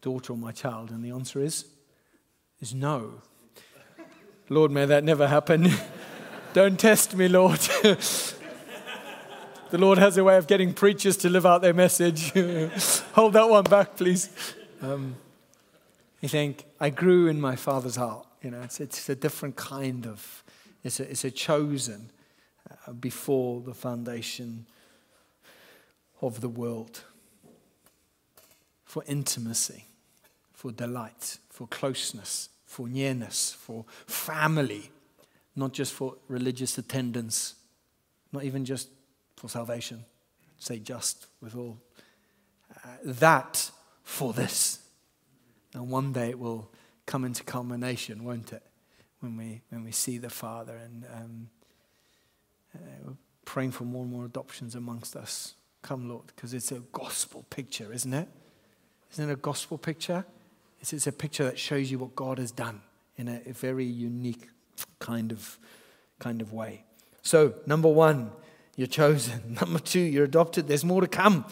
[0.00, 0.90] daughter or my child?
[0.90, 1.66] And the answer is,
[2.60, 3.20] is no.
[4.48, 5.68] Lord, may that never happen.
[6.54, 7.58] Don't test me, Lord.
[9.70, 12.32] the Lord has a way of getting preachers to live out their message.
[13.12, 14.30] Hold that one back, please.
[14.80, 15.16] Um,
[16.22, 18.26] you think, I grew in my father's heart.
[18.42, 20.42] You know, it's, it's a different kind of,
[20.82, 22.10] it's a, it's a chosen
[22.92, 24.66] before the foundation
[26.20, 27.02] of the world.
[28.84, 29.84] For intimacy,
[30.52, 34.90] for delight, for closeness, for nearness, for family,
[35.54, 37.54] not just for religious attendance,
[38.32, 38.88] not even just
[39.36, 40.04] for salvation.
[40.58, 41.78] Say just with all.
[42.74, 43.70] Uh, that
[44.02, 44.80] for this.
[45.74, 46.70] And one day it will
[47.06, 48.62] come into culmination, won't it?
[49.20, 51.50] When we, when we see the Father and um,
[52.74, 55.54] uh, we're praying for more and more adoptions amongst us.
[55.82, 58.28] Come, Lord, because it's a gospel picture, isn't it?
[59.12, 60.24] Isn't it a gospel picture?
[60.80, 62.80] It's, it's a picture that shows you what God has done
[63.16, 64.48] in a, a very unique
[64.98, 65.58] kind of,
[66.18, 66.84] kind of way.
[67.22, 68.30] So, number one,
[68.76, 69.56] you're chosen.
[69.60, 70.68] Number two, you're adopted.
[70.68, 71.44] There's more to come.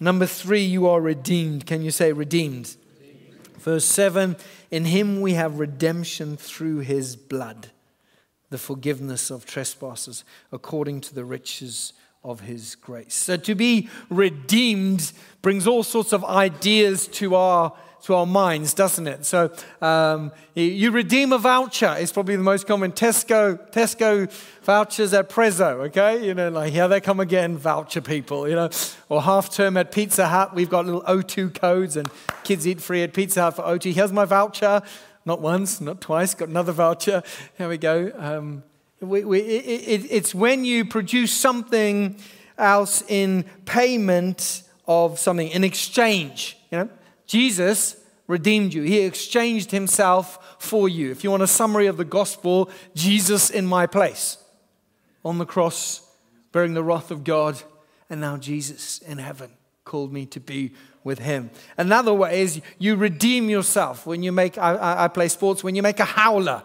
[0.00, 1.64] Number three, you are redeemed.
[1.64, 2.76] Can you say redeemed?
[2.98, 3.56] redeemed?
[3.58, 4.36] Verse 7
[4.70, 7.70] In him we have redemption through his blood
[8.50, 13.14] the forgiveness of trespasses according to the riches of his grace.
[13.14, 17.72] So to be redeemed brings all sorts of ideas to our
[18.04, 19.26] to our minds, doesn't it?
[19.26, 22.92] So um, you redeem a voucher is probably the most common.
[22.92, 24.30] Tesco Tesco
[24.62, 26.24] vouchers at Prezzo, okay?
[26.26, 28.70] You know, like here they come again, voucher people, you know.
[29.08, 32.08] Or half term at Pizza Hut, we've got little O2 codes and
[32.42, 33.92] kids eat free at Pizza Hut for O2.
[33.92, 34.82] Here's my voucher.
[35.24, 37.22] Not once, not twice, got another voucher.
[37.58, 38.12] Here we go.
[38.16, 38.62] Um,
[39.00, 42.16] we, we, it, it, it's when you produce something
[42.58, 46.56] else in payment of something, in exchange.
[46.70, 46.88] You know,
[47.26, 48.82] Jesus redeemed you.
[48.82, 51.10] He exchanged himself for you.
[51.10, 54.38] If you want a summary of the gospel, Jesus in my place
[55.24, 56.06] on the cross,
[56.52, 57.60] bearing the wrath of God,
[58.08, 59.50] and now Jesus in heaven
[59.84, 60.72] called me to be
[61.04, 61.50] with him.
[61.76, 65.82] Another way is you redeem yourself when you make, I, I play sports, when you
[65.82, 66.62] make a howler.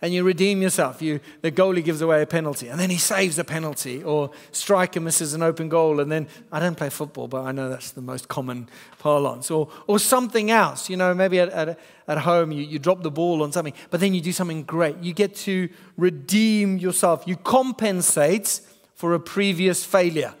[0.00, 1.02] and you redeem yourself.
[1.02, 5.00] You, the goalie gives away a penalty, and then he saves a penalty, or striker
[5.00, 8.00] misses an open goal, and then I don't play football, but I know that's the
[8.00, 10.88] most common parlance, or, or something else.
[10.88, 14.00] You know, maybe at, at, at home you, you drop the ball on something, but
[14.00, 14.98] then you do something great.
[14.98, 18.60] You get to redeem yourself, you compensate
[18.94, 20.34] for a previous failure.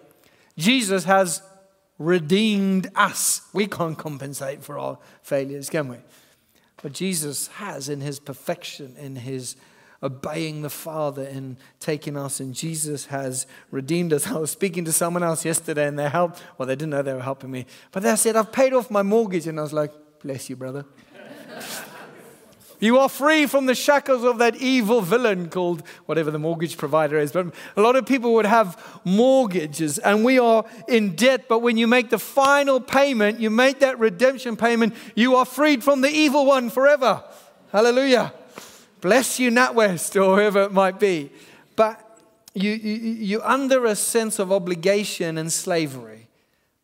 [0.56, 1.42] Jesus has
[1.98, 3.42] redeemed us.
[3.52, 5.96] We can't compensate for our failures, can we?
[6.82, 9.56] But Jesus has in his perfection, in his
[10.02, 14.26] obeying the Father, in taking us, and Jesus has redeemed us.
[14.30, 17.14] I was speaking to someone else yesterday and they helped, well, they didn't know they
[17.14, 19.46] were helping me, but they said, I've paid off my mortgage.
[19.46, 20.84] And I was like, bless you, brother.
[22.80, 27.18] You are free from the shackles of that evil villain called whatever the mortgage provider
[27.18, 27.32] is.
[27.32, 31.48] But a lot of people would have mortgages and we are in debt.
[31.48, 35.82] But when you make the final payment, you make that redemption payment, you are freed
[35.82, 37.24] from the evil one forever.
[37.72, 38.32] Hallelujah.
[39.00, 41.30] Bless you, NatWest, or whoever it might be.
[41.74, 42.04] But
[42.54, 46.27] you, you, you're under a sense of obligation and slavery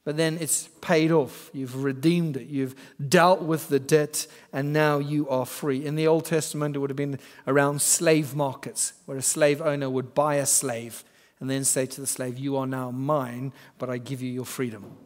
[0.05, 1.51] but then it's paid off.
[1.53, 2.47] You've redeemed it.
[2.47, 2.75] You've
[3.09, 5.85] dealt with the debt, and now you are free.
[5.85, 9.89] In the Old Testament, it would have been around slave markets, where a slave owner
[9.89, 11.05] would buy a slave
[11.41, 14.45] and then say to the slave, You are now mine, but I give you your
[14.45, 14.97] freedom.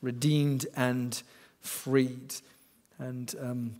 [0.00, 1.20] Redeemed and
[1.60, 2.34] freed.
[2.98, 3.74] And um,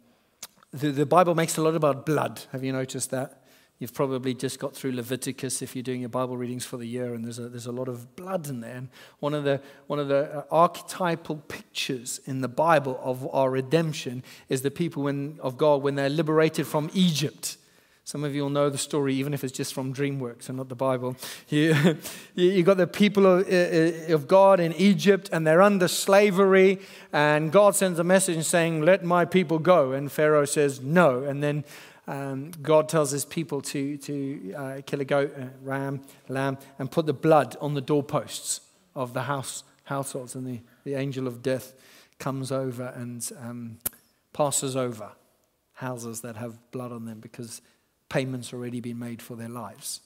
[0.72, 2.42] the, the Bible makes a lot about blood.
[2.52, 3.43] Have you noticed that?
[3.84, 7.12] You've probably just got through Leviticus if you're doing your Bible readings for the year,
[7.12, 8.76] and there's a, there's a lot of blood in there.
[8.76, 8.88] And
[9.20, 14.24] one of the, one of the uh, archetypal pictures in the Bible of our redemption
[14.48, 17.58] is the people when, of God when they're liberated from Egypt.
[18.06, 20.68] Some of you will know the story, even if it's just from DreamWorks and not
[20.68, 21.16] the Bible.
[21.48, 21.96] You,
[22.34, 26.80] you got the people of, uh, uh, of God in Egypt, and they're under slavery,
[27.14, 29.92] and God sends a message saying, Let my people go.
[29.92, 31.24] And Pharaoh says, No.
[31.24, 31.64] And then
[32.06, 36.90] um, God tells his people to, to uh, kill a goat, a ram, lamb, and
[36.90, 38.60] put the blood on the doorposts
[38.94, 40.34] of the house households.
[40.34, 41.72] And the, the angel of death
[42.18, 43.78] comes over and um,
[44.34, 45.12] passes over
[45.74, 47.60] houses that have blood on them because
[48.08, 50.00] payments already been made for their lives.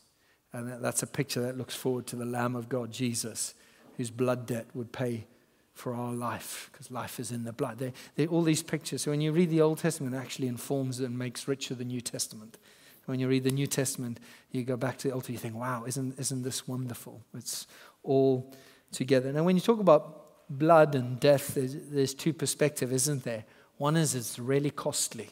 [0.52, 3.54] And that's a picture that looks forward to the Lamb of God, Jesus,
[3.96, 5.26] whose blood debt would pay
[5.74, 7.78] for our life, because life is in the blood.
[7.78, 9.02] They, they, all these pictures.
[9.02, 12.00] So when you read the Old Testament, it actually informs and makes richer the New
[12.00, 12.58] Testament.
[13.06, 15.84] When you read the New Testament, you go back to the Old, you think, wow,
[15.86, 17.22] isn't, isn't this wonderful?
[17.34, 17.66] It's
[18.02, 18.52] all
[18.92, 19.32] together.
[19.32, 23.44] Now, when you talk about blood and death, there's, there's two perspectives, isn't there?
[23.76, 25.30] One is it's really costly.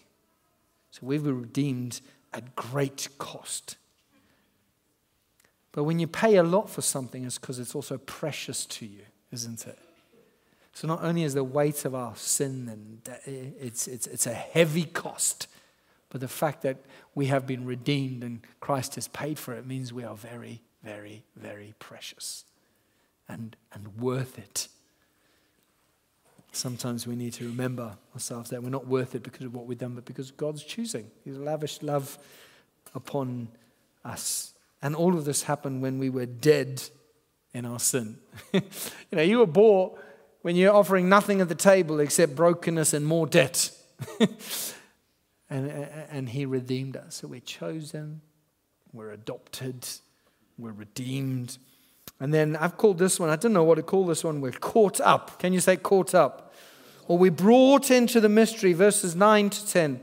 [0.91, 2.01] So we've been redeemed
[2.33, 3.77] at great cost.
[5.73, 9.03] But when you pay a lot for something, it's because it's also precious to you,
[9.31, 9.79] isn't it?
[10.73, 13.19] So not only is the weight of our sin and
[13.61, 15.49] it's, it's, it's a heavy cost,
[16.11, 16.79] but the fact that
[17.15, 21.25] we have been redeemed and Christ has paid for it means we are very, very,
[21.35, 22.45] very precious
[23.29, 24.69] and, and worth it.
[26.57, 29.79] Sometimes we need to remember ourselves that we're not worth it because of what we've
[29.79, 31.11] done, but because God's choosing.
[31.25, 32.19] He's lavished love
[32.95, 33.49] upon
[34.05, 34.55] us.
[34.81, 36.83] And all of this happened when we were dead
[37.53, 38.19] in our sin.
[38.53, 38.63] you
[39.13, 39.99] know, you were bought
[40.43, 43.71] when you're offering nothing at the table except brokenness and more debt.
[45.51, 45.71] and,
[46.11, 47.17] and He redeemed us.
[47.17, 48.23] So we're chosen,
[48.93, 49.87] we're adopted,
[50.57, 51.59] we're redeemed.
[52.19, 54.53] And then I've called this one, I don't know what to call this one, we're
[54.53, 55.39] caught up.
[55.39, 56.55] Can you say caught up?
[57.09, 60.01] Or we brought into the mystery, verses 9 to 10,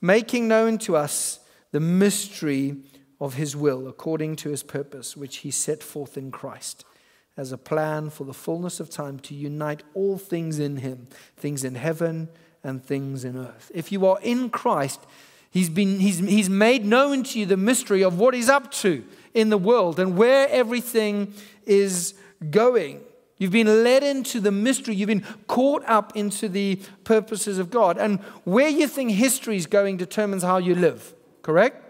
[0.00, 1.40] making known to us
[1.70, 2.76] the mystery
[3.20, 6.84] of His will according to His purpose, which He set forth in Christ
[7.36, 11.64] as a plan for the fullness of time to unite all things in Him, things
[11.64, 12.28] in heaven
[12.62, 13.70] and things in earth.
[13.74, 15.00] If you are in Christ,
[15.54, 19.04] He's, been, he's, he's made known to you the mystery of what He's up to
[19.34, 21.32] in the world and where everything
[21.64, 22.14] is
[22.50, 23.00] going.
[23.38, 24.96] You've been led into the mystery.
[24.96, 27.98] You've been caught up into the purposes of God.
[27.98, 31.80] And where you think history is going determines how you live, correct?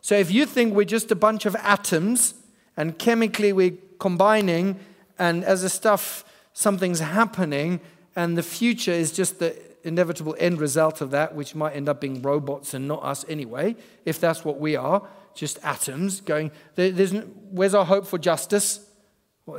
[0.00, 2.34] So if you think we're just a bunch of atoms
[2.76, 4.80] and chemically we're combining,
[5.16, 6.24] and as a stuff,
[6.54, 7.80] something's happening,
[8.16, 12.00] and the future is just the inevitable end result of that, which might end up
[12.00, 15.02] being robots and not us anyway, if that's what we are,
[15.34, 16.50] just atoms going.
[16.74, 17.12] There's,
[17.50, 18.86] where's our hope for justice?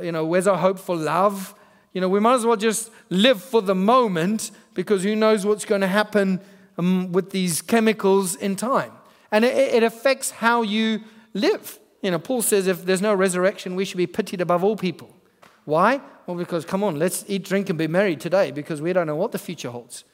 [0.00, 1.54] You know, where's our hope for love?
[1.92, 5.64] You know, we might as well just live for the moment because who knows what's
[5.64, 6.40] going to happen
[6.78, 8.92] um, with these chemicals in time.
[9.30, 11.00] And it, it affects how you
[11.34, 11.78] live.
[12.02, 15.14] You know, Paul says if there's no resurrection, we should be pitied above all people.
[15.64, 16.00] Why?
[16.26, 19.16] Well, because come on, let's eat, drink, and be merry today because we don't know
[19.16, 20.04] what the future holds.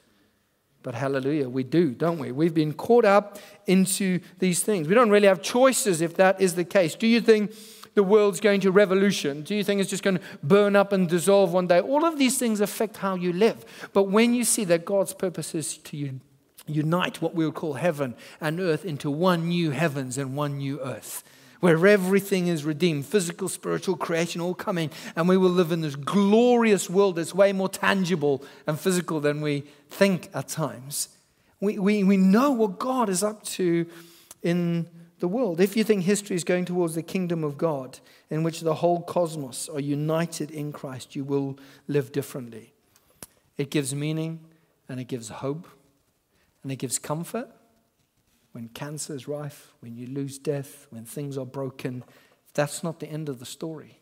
[0.81, 2.31] But hallelujah, we do, don't we?
[2.31, 4.87] We've been caught up into these things.
[4.87, 6.95] We don't really have choices if that is the case.
[6.95, 7.53] Do you think
[7.95, 9.41] the world's going to revolution?
[9.41, 11.81] Do you think it's just going to burn up and dissolve one day?
[11.81, 13.65] All of these things affect how you live.
[13.91, 16.19] But when you see that God's purpose is to
[16.65, 20.79] unite what we would call heaven and earth into one new heavens and one new
[20.79, 21.23] earth,
[21.59, 25.95] where everything is redeemed physical, spiritual, creation all coming, and we will live in this
[25.95, 31.09] glorious world that's way more tangible and physical than we think at times.
[31.59, 33.85] We, we, we know what God is up to
[34.41, 34.87] in
[35.19, 35.59] the world.
[35.59, 39.01] If you think history is going towards the kingdom of God, in which the whole
[39.01, 42.73] cosmos are united in Christ, you will live differently.
[43.57, 44.39] It gives meaning
[44.87, 45.67] and it gives hope
[46.63, 47.49] and it gives comfort
[48.51, 52.03] when cancer is rife, when you lose death, when things are broken,
[52.53, 53.99] that's not the end of the story.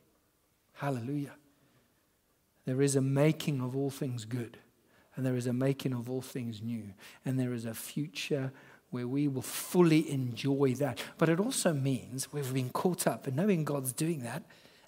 [0.73, 1.33] Hallelujah.
[2.65, 4.57] There is a making of all things good,
[5.15, 6.93] and there is a making of all things new,
[7.25, 8.51] and there is a future
[8.89, 11.03] where we will fully enjoy that.
[11.17, 14.43] But it also means we've been caught up in knowing God's doing that,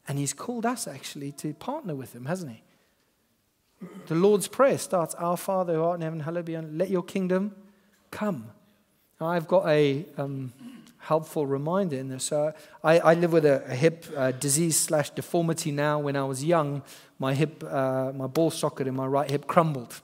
[0.08, 2.64] and He's called us actually to partner with Him, hasn't He?
[4.08, 7.56] The Lord's Prayer starts Our Father who art in heaven, hallowed be let your kingdom
[8.12, 8.52] come.
[9.22, 10.54] I've got a um,
[11.00, 12.32] helpful reminder in this.
[12.32, 16.00] Uh, I, I, live with a, a hip uh, disease slash deformity now.
[16.00, 16.84] When I was young,
[17.20, 20.02] my hip, uh, my ball socket in my right hip crumbled.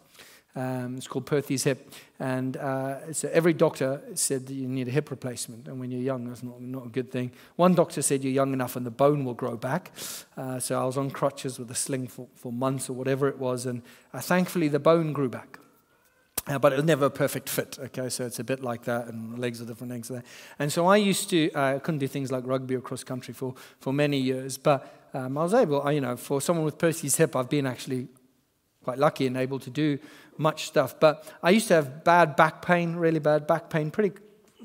[0.54, 1.94] Um, it's called Perthes hip.
[2.20, 5.70] And uh, so every doctor said that you need a hip replacement.
[5.70, 7.32] And when you're young, that's not, not a good thing.
[7.56, 9.92] One doctor said you're young enough and the bone will grow back.
[10.36, 13.38] Uh, so I was on crutches with a sling for, for months or whatever it
[13.38, 13.66] was.
[13.66, 13.82] And
[14.14, 15.60] uh, thankfully, the bone grew back.
[16.48, 17.80] Uh, but it was never a perfect fit.
[17.80, 20.10] Okay, so it's a bit like that, and legs are different legs.
[20.10, 20.24] There.
[20.60, 23.56] And so I used to uh, couldn't do things like rugby or cross country for
[23.80, 25.82] for many years, but um, I was able.
[25.82, 28.10] I, you know, for someone with Perthes hip, I've been actually
[28.84, 29.98] quite lucky and able to do
[30.38, 31.00] much stuff.
[31.00, 34.12] But I used to have bad back pain, really bad back pain, pretty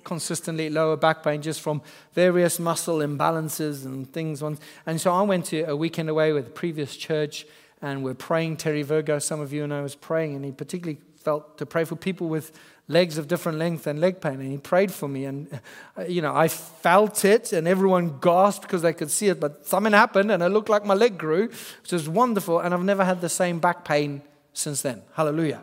[0.05, 4.43] consistently lower back pain just from various muscle imbalances and things.
[4.43, 7.47] And so I went to a weekend away with the previous church
[7.83, 8.59] and we're praying.
[8.59, 11.96] Terry Virgo, some of you know, was praying, and he particularly felt to pray for
[11.96, 12.52] people with
[12.88, 14.40] legs of different length and leg pain.
[14.40, 15.24] And he prayed for me.
[15.24, 15.61] And,
[15.96, 19.38] uh, you know, I felt it, and everyone gasped because they could see it.
[19.38, 21.48] But something happened, and it looked like my leg grew,
[21.83, 22.59] which was wonderful.
[22.59, 25.02] And I've never had the same back pain since then.
[25.14, 25.62] Hallelujah.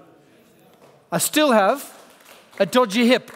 [1.11, 1.93] I still have
[2.59, 3.31] a dodgy hip.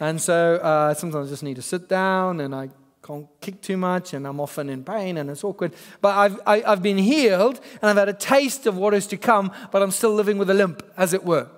[0.00, 2.70] And so uh, sometimes I just need to sit down and I
[3.08, 5.72] can't kick too much and I'm often in pain and it's awkward.
[6.02, 8.92] But I've, I, have i have been healed and I've had a taste of what
[8.92, 11.48] is to come, but I'm still living with a limp, as it were.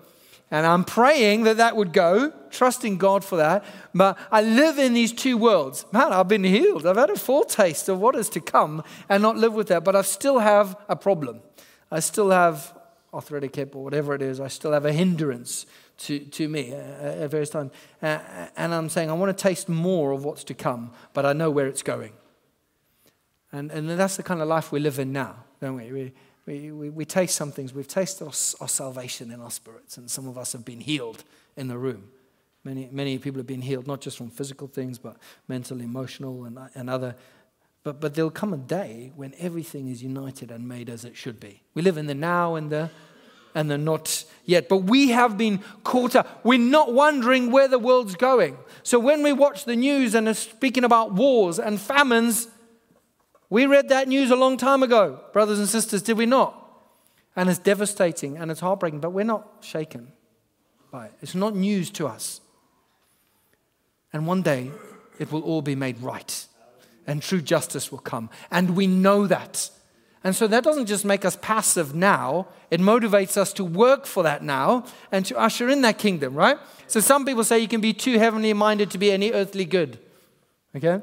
[0.53, 3.65] And I'm praying that that would go, trusting God for that.
[3.93, 5.87] But I live in these two worlds.
[5.93, 6.87] Man, I've been healed.
[6.87, 9.83] I've had a foretaste of what is to come and not live with that.
[9.83, 11.41] But I still have a problem.
[11.91, 12.77] I still have
[13.13, 14.39] arthritic hip or whatever it is.
[14.39, 15.67] I still have a hindrance
[16.01, 17.73] to, to me at various times.
[18.01, 21.51] And I'm saying, I want to taste more of what's to come, but I know
[21.51, 22.13] where it's going.
[23.53, 25.93] And, and that's the kind of life we live in now, don't we?
[25.93, 26.13] We,
[26.47, 27.75] we, we, we taste some things.
[27.75, 31.25] We've tasted our, our, salvation in our spirits, and some of us have been healed
[31.57, 32.09] in the room.
[32.65, 35.17] Many, many people have been healed, not just from physical things, but
[35.49, 37.17] mental, emotional, and, and other.
[37.83, 41.41] But, but there'll come a day when everything is united and made as it should
[41.41, 41.63] be.
[41.75, 42.91] We live in the now and the
[43.55, 44.69] and they're not yet.
[44.69, 46.41] But we have been caught up.
[46.45, 48.57] We're not wondering where the world's going.
[48.83, 52.49] So when we watch the news and are speaking about wars and famines,
[53.49, 56.57] we read that news a long time ago, brothers and sisters, did we not?
[57.37, 60.13] And it's devastating and it's heartbreaking, but we're not shaken
[60.91, 61.13] by it.
[61.23, 62.41] It's not news to us.
[64.13, 64.71] And one day
[65.19, 66.47] it will all be made right
[67.07, 68.31] and true justice will come.
[68.51, 69.71] And we know that.
[70.23, 74.23] And so that doesn't just make us passive now, it motivates us to work for
[74.23, 76.59] that now and to usher in that kingdom, right?
[76.87, 79.99] So some people say you can be too heavenly minded to be any earthly good.
[80.77, 81.01] Okay?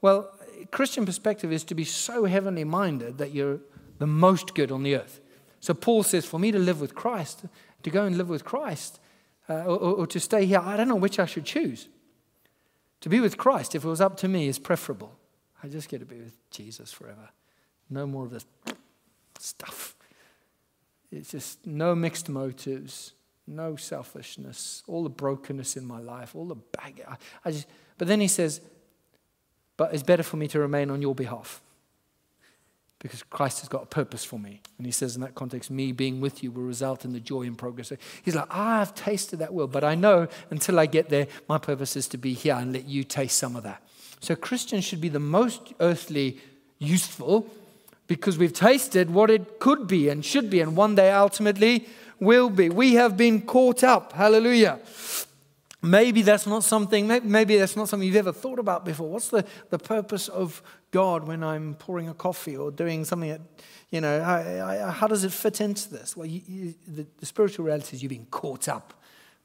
[0.00, 0.30] Well,
[0.70, 3.58] Christian perspective is to be so heavenly minded that you're
[3.98, 5.20] the most good on the earth.
[5.60, 7.44] So Paul says, for me to live with Christ,
[7.82, 9.00] to go and live with Christ,
[9.48, 11.88] uh, or, or to stay here, I don't know which I should choose.
[13.00, 15.16] To be with Christ, if it was up to me, is preferable.
[15.62, 17.30] I just get to be with Jesus forever.
[17.88, 18.44] No more of this
[19.38, 19.94] stuff.
[21.12, 23.12] It's just no mixed motives,
[23.46, 27.06] no selfishness, all the brokenness in my life, all the baggage.
[27.44, 28.60] I, just, but then he says,
[29.76, 31.62] but it's better for me to remain on your behalf
[32.98, 34.62] because Christ has got a purpose for me.
[34.78, 37.42] And he says in that context, me being with you will result in the joy
[37.42, 37.92] and progress.
[38.22, 41.94] He's like, I've tasted that will, but I know until I get there, my purpose
[41.94, 43.82] is to be here and let you taste some of that.
[44.20, 46.40] So Christians should be the most earthly
[46.78, 47.50] useful
[48.06, 50.60] because we've tasted what it could be and should be.
[50.60, 51.86] And one day, ultimately,
[52.20, 52.70] will be.
[52.70, 54.12] We have been caught up.
[54.12, 54.80] Hallelujah.
[55.82, 59.08] Maybe that's not something, maybe that's not something you've ever thought about before.
[59.08, 63.40] What's the, the purpose of God when I'm pouring a coffee or doing something that,
[63.90, 66.16] you know, how, how does it fit into this?
[66.16, 68.94] Well, you, you, the, the spiritual reality is you've been caught up,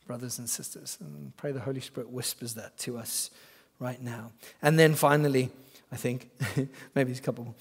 [0.07, 0.97] brothers and sisters.
[0.99, 3.29] And pray the Holy Spirit whispers that to us
[3.77, 4.31] right now.
[4.61, 5.51] And then finally,
[5.91, 6.29] I think,
[6.95, 7.55] maybe it's a couple more.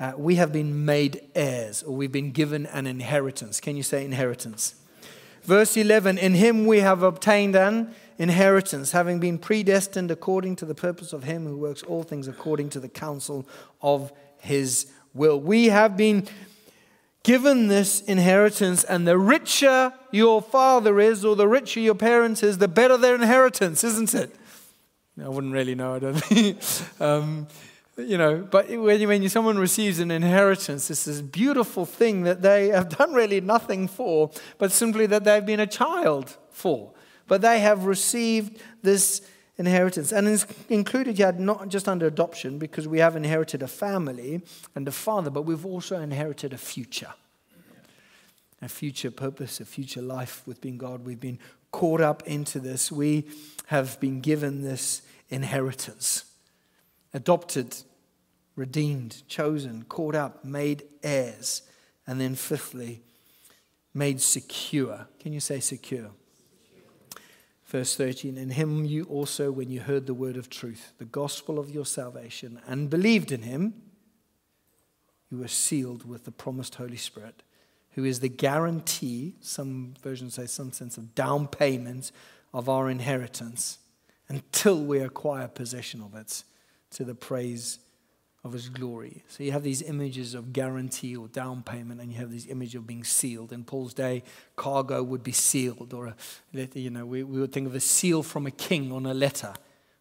[0.00, 3.60] Uh, we have been made heirs, or we've been given an inheritance.
[3.60, 4.74] Can you say inheritance?
[5.42, 10.74] Verse 11 In him we have obtained an inheritance, having been predestined according to the
[10.74, 13.46] purpose of him who works all things according to the counsel
[13.82, 15.38] of his will.
[15.40, 16.26] We have been
[17.22, 22.58] given this inheritance, and the richer your father is, or the richer your parents is,
[22.58, 24.34] the better their inheritance, isn't it?
[25.22, 26.58] I wouldn't really know, I don't think.
[27.00, 27.46] um,
[27.96, 32.68] you know, but when, when someone receives an inheritance, it's this beautiful thing that they
[32.68, 36.92] have done really nothing for, but simply that they've been a child for.
[37.28, 39.22] But they have received this
[39.56, 40.12] inheritance.
[40.12, 44.42] And it's included yet not just under adoption, because we have inherited a family
[44.74, 47.14] and a father, but we've also inherited a future.
[48.60, 51.04] A future purpose, a future life with being God.
[51.04, 51.38] We've been
[51.70, 52.90] caught up into this.
[52.90, 53.24] We
[53.66, 56.24] have been given this inheritance
[57.14, 57.76] adopted,
[58.56, 61.62] redeemed, chosen, caught up, made heirs.
[62.06, 63.00] And then, fifthly,
[63.94, 65.06] made secure.
[65.20, 66.10] Can you say secure?
[67.66, 71.58] Verse 13, in him you also, when you heard the word of truth, the gospel
[71.58, 73.74] of your salvation, and believed in him,
[75.30, 77.42] you were sealed with the promised Holy Spirit,
[77.92, 82.12] who is the guarantee, some versions say some sense of down payment
[82.52, 83.78] of our inheritance
[84.28, 86.44] until we acquire possession of it
[86.94, 87.78] to the praise
[88.44, 89.24] of his glory.
[89.28, 92.74] So you have these images of guarantee or down payment, and you have these images
[92.74, 93.52] of being sealed.
[93.52, 94.22] In Paul's day,
[94.54, 96.16] cargo would be sealed, or a,
[96.74, 99.54] you know, we, we would think of a seal from a king on a letter,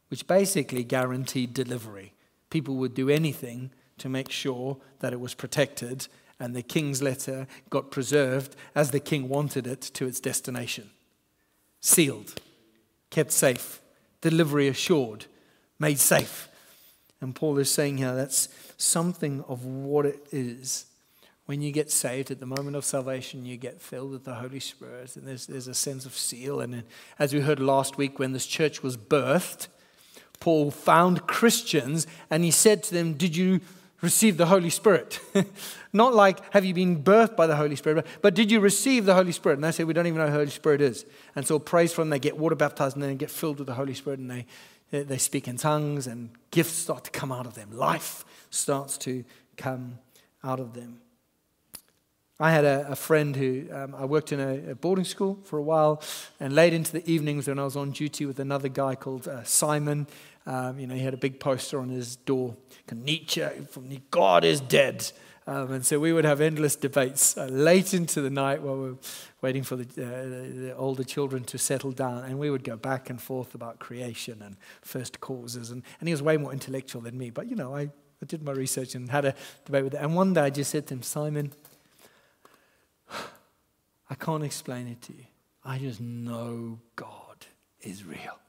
[0.10, 2.14] which basically guaranteed delivery.
[2.50, 7.48] People would do anything to make sure that it was protected, and the king's letter
[7.70, 10.90] got preserved as the king wanted it to its destination.
[11.80, 12.42] Sealed,
[13.10, 13.82] kept safe,
[14.20, 15.28] delivery assured,
[15.80, 16.50] made safe.
[17.24, 20.88] And Paul is saying here that's something of what it is.
[21.46, 24.60] When you get saved at the moment of salvation, you get filled with the Holy
[24.60, 26.60] Spirit, and there's, there's a sense of seal.
[26.60, 26.84] And
[27.18, 29.68] as we heard last week, when this church was birthed,
[30.42, 33.62] Paul found Christians and he said to them, Did you
[34.02, 35.22] receive the Holy Spirit?
[35.94, 39.14] Not like, Have you been birthed by the Holy Spirit, but did you receive the
[39.14, 39.56] Holy Spirit?
[39.56, 41.06] And they say, We don't even know who the Holy Spirit is.
[41.38, 43.76] And so praise from them, they get water baptized and then get filled with the
[43.76, 44.46] Holy Spirit and they
[45.02, 47.76] they speak in tongues and gifts start to come out of them.
[47.76, 49.26] Life starts to
[49.58, 49.98] come
[50.44, 51.02] out of them.
[52.40, 55.58] I had a, a friend who um, I worked in a, a, boarding school for
[55.58, 56.02] a while,
[56.40, 59.44] and late into the evenings when I was on duty with another guy called uh,
[59.44, 60.08] Simon,
[60.46, 62.56] um, you know, he had a big poster on his door,
[62.92, 63.42] Nietzsche,
[64.12, 65.10] God is dead.
[65.46, 68.90] Um, and so we would have endless debates uh, late into the night while we
[68.92, 68.98] were
[69.44, 72.24] waiting for the, uh, the, older children to settle down.
[72.24, 75.70] And we would go back and forth about creation and first causes.
[75.70, 77.30] And, and he was way more intellectual than me.
[77.30, 79.36] But, you know, I, I did my research and had a
[79.66, 80.04] debate with him.
[80.04, 81.52] And one day I just said to him, Simon,
[84.10, 85.26] I can't explain it to you.
[85.66, 87.46] I just know God
[87.82, 88.40] is real.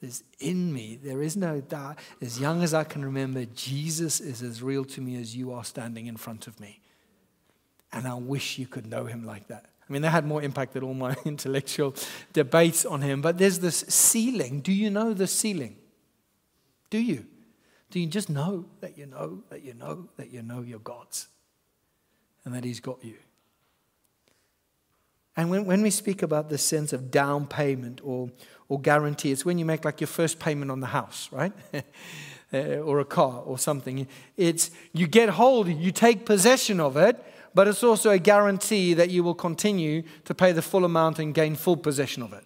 [0.00, 1.98] There's in me, there is no doubt.
[2.20, 5.64] As young as I can remember, Jesus is as real to me as you are
[5.64, 6.80] standing in front of me.
[7.92, 9.66] And I wish you could know him like that.
[9.88, 11.94] I mean, that had more impact than all my intellectual
[12.32, 13.22] debates on him.
[13.22, 14.60] But there's this sealing.
[14.60, 15.76] Do you know the sealing?
[16.90, 17.26] Do you?
[17.90, 21.28] Do you just know that you know that you know that you know you're God's
[22.44, 23.14] and that He's got you?
[25.36, 28.30] And when, when we speak about this sense of down payment or,
[28.68, 29.30] or guarantee.
[29.32, 31.52] It's when you make like your first payment on the house, right?
[32.52, 34.06] uh, or a car or something.
[34.36, 37.22] It's you get hold, you take possession of it,
[37.56, 41.32] but it's also a guarantee that you will continue to pay the full amount and
[41.32, 42.44] gain full possession of it.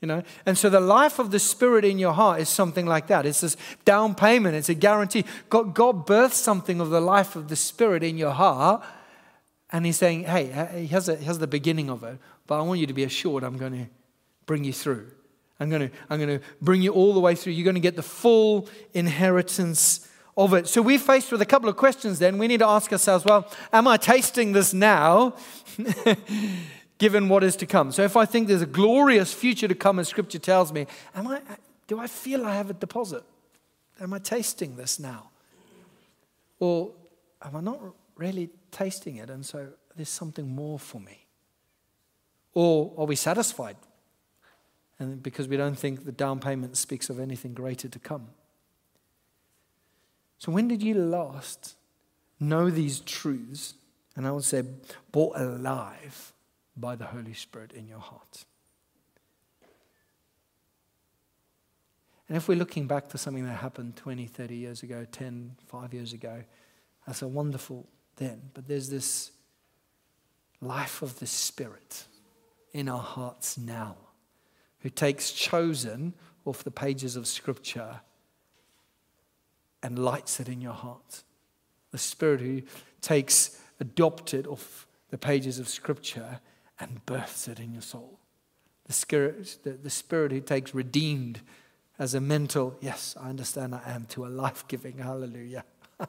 [0.00, 0.24] You know?
[0.46, 3.24] And so the life of the Spirit in your heart is something like that.
[3.24, 5.24] It's this down payment, it's a guarantee.
[5.48, 8.82] God, God births something of the life of the Spirit in your heart,
[9.70, 10.46] and He's saying, hey,
[10.90, 13.84] here's, a, the beginning of it, but I want you to be assured I'm going
[13.84, 13.86] to
[14.46, 15.06] bring you through.
[15.60, 17.52] I'm going to, I'm going to bring you all the way through.
[17.52, 20.07] You're going to get the full inheritance
[20.38, 20.68] of it.
[20.68, 22.38] So we're faced with a couple of questions then.
[22.38, 25.34] We need to ask ourselves, well, am I tasting this now?
[26.98, 27.92] given what is to come.
[27.92, 31.28] So if I think there's a glorious future to come, as scripture tells me, am
[31.28, 31.40] I,
[31.86, 33.22] do I feel I have a deposit?
[34.00, 35.30] Am I tasting this now?
[36.58, 36.90] Or
[37.42, 37.80] am I not
[38.16, 39.30] really tasting it?
[39.30, 41.26] And so there's something more for me.
[42.52, 43.76] Or are we satisfied?
[44.98, 48.28] And because we don't think the down payment speaks of anything greater to come.
[50.38, 51.74] So, when did you last
[52.38, 53.74] know these truths?
[54.16, 54.62] And I would say,
[55.12, 56.32] brought alive
[56.76, 58.44] by the Holy Spirit in your heart.
[62.28, 65.94] And if we're looking back to something that happened 20, 30 years ago, 10, 5
[65.94, 66.42] years ago,
[67.06, 68.50] that's a wonderful then.
[68.54, 69.30] But there's this
[70.60, 72.04] life of the Spirit
[72.72, 73.96] in our hearts now
[74.80, 76.14] who takes chosen
[76.44, 78.00] off the pages of Scripture
[79.82, 81.22] and lights it in your heart.
[81.90, 82.62] The Spirit who
[83.00, 86.40] takes adopted off the pages of Scripture
[86.80, 88.18] and births it in your soul.
[88.86, 91.40] The Spirit, the, the Spirit who takes redeemed
[91.98, 95.64] as a mental, yes, I understand I am, to a life giving, hallelujah.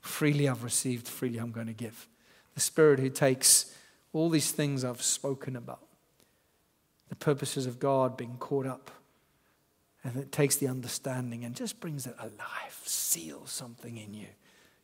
[0.00, 2.08] freely I've received, freely I'm going to give.
[2.54, 3.74] The Spirit who takes
[4.12, 5.86] all these things I've spoken about,
[7.08, 8.90] the purposes of God being caught up,
[10.04, 14.28] and it takes the understanding and just brings it alive, seals something in you,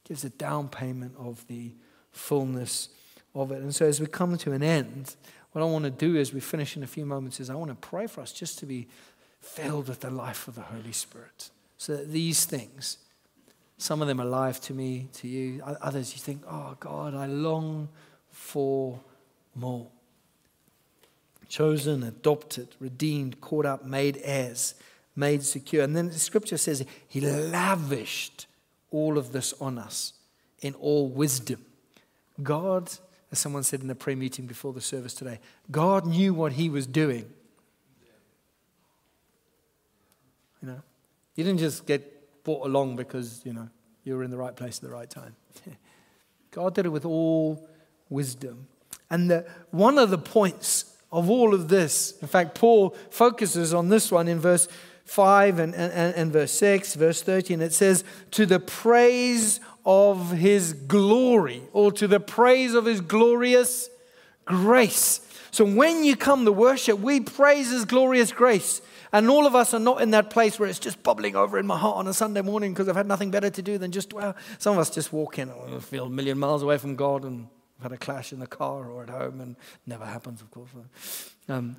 [0.05, 1.73] gives a down payment of the
[2.12, 2.91] fullness
[3.35, 3.62] of it.
[3.62, 5.17] And so as we come to an end,
[5.53, 7.71] what I want to do as we finish in a few moments is I want
[7.71, 8.89] to pray for us just to be
[9.41, 11.51] filled with the life of the Holy Spirit.
[11.79, 12.99] So that these things,
[13.79, 15.62] some of them are alive to me, to you.
[15.64, 17.89] Others, you think, oh God, I long
[18.31, 19.01] for
[19.55, 19.89] more.
[21.49, 24.75] Chosen, adopted, redeemed, caught up, made heirs,
[25.17, 25.83] made secure.
[25.83, 28.47] And then the scripture says he lavished
[28.91, 30.12] all of this on us
[30.61, 31.64] in all wisdom.
[32.43, 32.91] God,
[33.33, 35.41] as someone said in the prayer meeting before the service today,
[35.71, 37.33] God knew what he was doing
[40.67, 40.83] You know,
[41.35, 43.69] you didn't just get brought along because, you know,
[44.05, 45.37] you were in the right place at the right time.
[46.51, 47.69] God did it with all
[48.09, 48.67] wisdom.
[49.11, 53.89] And the, one of the points of all of this, in fact, Paul focuses on
[53.89, 54.67] this one in verse
[55.07, 57.63] 5 and, and, and verse 6, verse 13.
[57.63, 63.89] It says, To the praise of his glory, or to the praise of his glorious
[64.45, 65.21] grace.
[65.53, 68.83] So when you come to worship, we praise his glorious grace.
[69.13, 71.67] And all of us are not in that place where it's just bubbling over in
[71.67, 74.11] my heart on a Sunday morning because I've had nothing better to do than just
[74.11, 74.37] dwell.
[74.59, 77.47] Some of us just walk in and feel a million miles away from God and
[77.81, 80.71] had a clash in the car or at home, and never happens, of course.
[81.49, 81.77] Um,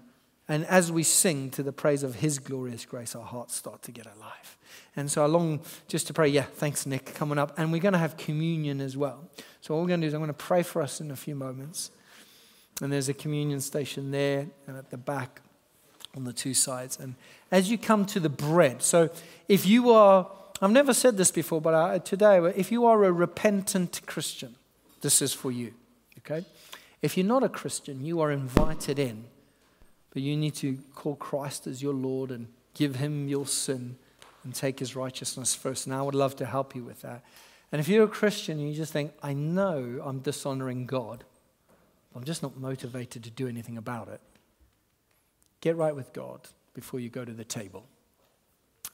[0.48, 3.92] and as we sing to the praise of His glorious grace, our hearts start to
[3.92, 4.58] get alive.
[4.96, 7.58] And so I long just to pray, yeah, thanks, Nick, coming up.
[7.58, 9.30] And we're going to have communion as well.
[9.62, 11.16] So what we're going to do is I'm going to pray for us in a
[11.16, 11.92] few moments.
[12.82, 15.42] And there's a communion station there and at the back
[16.16, 16.98] on the two sides.
[17.00, 17.16] And
[17.52, 19.10] as you come to the bread, so
[19.48, 20.30] if you are,
[20.62, 24.56] I've never said this before, but I, today, if you are a repentant Christian,
[25.02, 25.74] this is for you,
[26.20, 26.46] okay?
[27.02, 29.26] If you're not a Christian, you are invited in,
[30.18, 33.98] but you need to call Christ as your Lord and give him your sin
[34.44, 35.86] and take his righteousness first.
[35.86, 37.24] And I would love to help you with that.
[37.72, 41.24] And if you're a Christian, and you just think, I know I'm dishonoring God,
[42.16, 44.20] I'm just not motivated to do anything about it.
[45.62, 46.42] Get right with God
[46.74, 47.86] before you go to the table.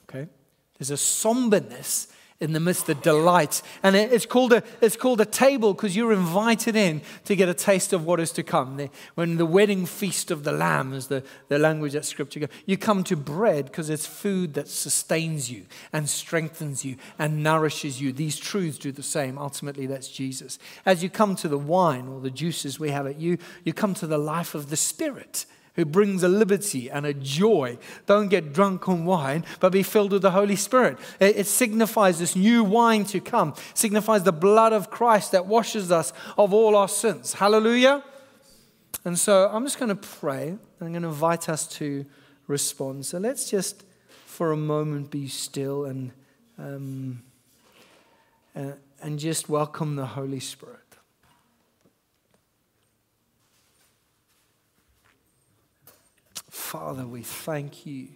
[0.06, 0.28] Okay?
[0.76, 2.08] There's a somberness
[2.40, 3.62] in the midst of delight.
[3.82, 7.54] And it's called a, it's called a table because you're invited in to get a
[7.54, 8.88] taste of what is to come.
[9.14, 12.76] When the wedding feast of the Lamb is the, the language that Scripture goes, you
[12.76, 18.12] come to bread because it's food that sustains you and strengthens you and nourishes you.
[18.12, 19.38] These truths do the same.
[19.38, 20.58] Ultimately, that's Jesus.
[20.84, 23.94] As you come to the wine or the juices we have at you, you come
[23.94, 27.78] to the life of the Spirit who brings a liberty and a joy.
[28.06, 30.98] Don't get drunk on wine, but be filled with the Holy Spirit.
[31.20, 35.90] It, it, signifies this new wine to come, signifies the blood of Christ that washes
[35.90, 37.34] us of all our sins.
[37.34, 38.04] Hallelujah.
[39.04, 42.06] And so I'm just going to pray and I'm going to invite us to
[42.46, 43.04] respond.
[43.06, 43.84] So let's just
[44.26, 46.12] for a moment be still and,
[46.58, 47.22] um,
[48.56, 48.72] uh,
[49.02, 50.83] and just welcome the Holy Spirit.
[56.74, 58.08] Father, we thank you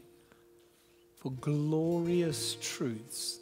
[1.21, 3.39] for glorious truths.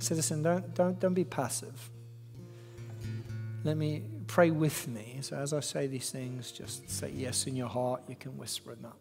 [0.00, 1.88] Citizen, don't, don't, don't be passive.
[3.62, 5.18] Let me pray with me.
[5.20, 8.02] So, as I say these things, just say yes in your heart.
[8.08, 8.96] You can whisper it now.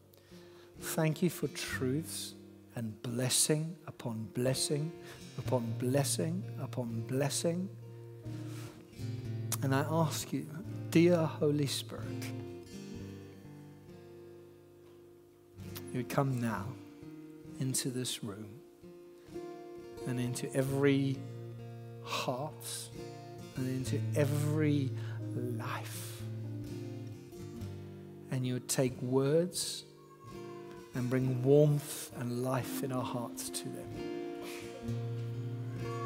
[0.80, 2.36] Thank you for truths
[2.76, 4.92] and blessing upon blessing
[5.39, 7.70] upon blessing upon blessing.
[9.64, 10.46] And I ask you,
[10.92, 12.06] dear Holy Spirit,
[15.92, 16.66] you would come now
[17.60, 18.48] into this room
[20.08, 21.18] and into every
[22.04, 22.89] heart
[23.58, 24.89] and into every
[25.58, 26.08] life.
[28.32, 29.84] and you would take words
[30.96, 33.88] and bring warmth and life in our hearts to them.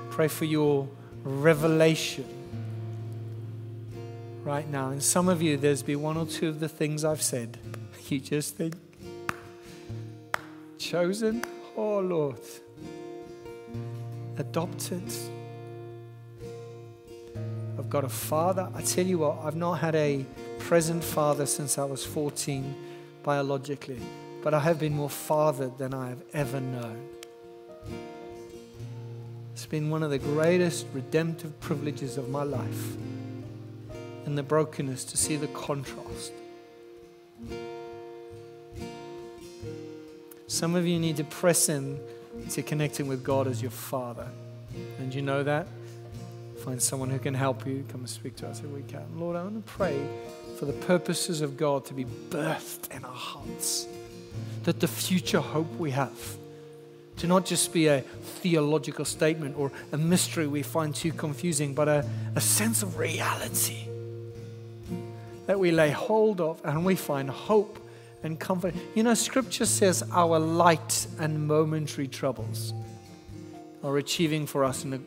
[0.10, 0.90] Pray for your
[1.24, 2.26] revelation
[4.44, 4.90] right now.
[4.90, 7.58] And some of you, there's been one or two of the things I've said.
[8.08, 8.76] You just think,
[10.86, 11.44] chosen,
[11.76, 12.40] oh Lord,
[14.38, 15.02] adopted.
[17.80, 18.70] I've got a father.
[18.76, 20.24] I tell you what, I've not had a
[20.60, 22.76] present father since I was 14
[23.24, 24.00] biologically,
[24.44, 27.10] but I have been more fathered than I have ever known.
[29.54, 32.96] It's been one of the greatest redemptive privileges of my life
[34.28, 36.32] in the brokenness to see the contrast.
[40.48, 42.00] Some of you need to press in
[42.52, 44.28] to connecting with God as your Father.
[45.00, 45.68] And you know that?
[46.64, 47.86] Find someone who can help you.
[47.90, 49.06] Come and speak to us if we can.
[49.16, 50.00] Lord, I want to pray
[50.58, 53.88] for the purposes of God to be birthed in our hearts.
[54.64, 56.38] That the future hope we have
[57.18, 61.88] to not just be a theological statement or a mystery we find too confusing, but
[61.88, 63.88] a, a sense of reality
[65.46, 67.80] that we lay hold of and we find hope
[68.26, 68.76] and comfort.
[68.96, 72.74] You know, scripture says our light and momentary troubles
[73.84, 75.00] are achieving for us a,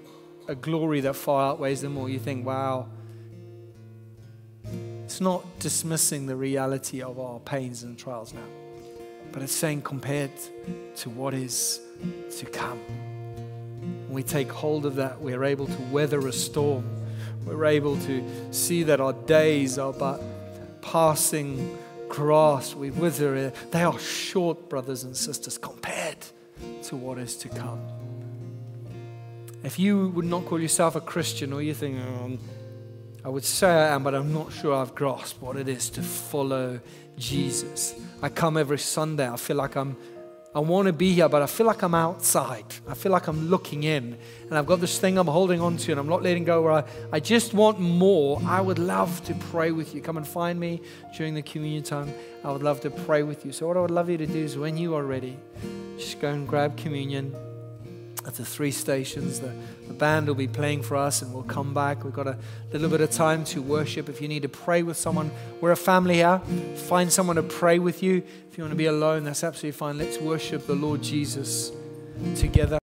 [0.47, 2.09] a glory that far outweighs them all.
[2.09, 2.89] You think, wow.
[5.05, 8.47] It's not dismissing the reality of our pains and trials now,
[9.33, 10.31] but it's saying compared
[10.97, 11.81] to what is
[12.39, 12.79] to come.
[14.07, 16.85] When we take hold of that, we're able to weather a storm.
[17.45, 20.23] We're able to see that our days are but
[20.83, 21.79] passing
[22.19, 22.75] grass.
[22.75, 23.53] We wither.
[23.71, 26.19] They are short, brothers and sisters, compared
[26.83, 27.81] to what is to come.
[29.63, 32.39] If you would not call yourself a Christian or you think, oh,
[33.25, 36.03] I would say I am, but I'm not sure I've grasped what it is to
[36.03, 36.81] follow
[37.17, 37.95] Jesus.
[38.21, 39.29] I come every Sunday.
[39.29, 39.97] I feel like I'm
[40.55, 42.65] I want to be here, but I feel like I'm outside.
[42.89, 44.17] I feel like I'm looking in.
[44.49, 46.73] And I've got this thing I'm holding on to and I'm not letting go where
[46.73, 48.41] I, I just want more.
[48.47, 50.01] I would love to pray with you.
[50.01, 50.81] Come and find me
[51.17, 52.13] during the communion time.
[52.45, 53.53] I would love to pray with you.
[53.53, 55.39] So, what I would love you to do is when you are ready,
[55.99, 57.35] just go and grab communion
[58.29, 59.41] at the three stations.
[59.41, 59.51] The,
[59.89, 62.05] the band will be playing for us and we'll come back.
[62.05, 62.37] We've got a
[62.73, 64.09] little bit of time to worship.
[64.11, 65.31] If you need to pray with someone,
[65.63, 66.39] we're a family here.
[66.89, 68.23] Find someone to pray with you.
[68.51, 69.97] If you want to be alone, that's absolutely fine.
[69.97, 71.73] Let's worship the Lord Jesus
[72.37, 72.79] together.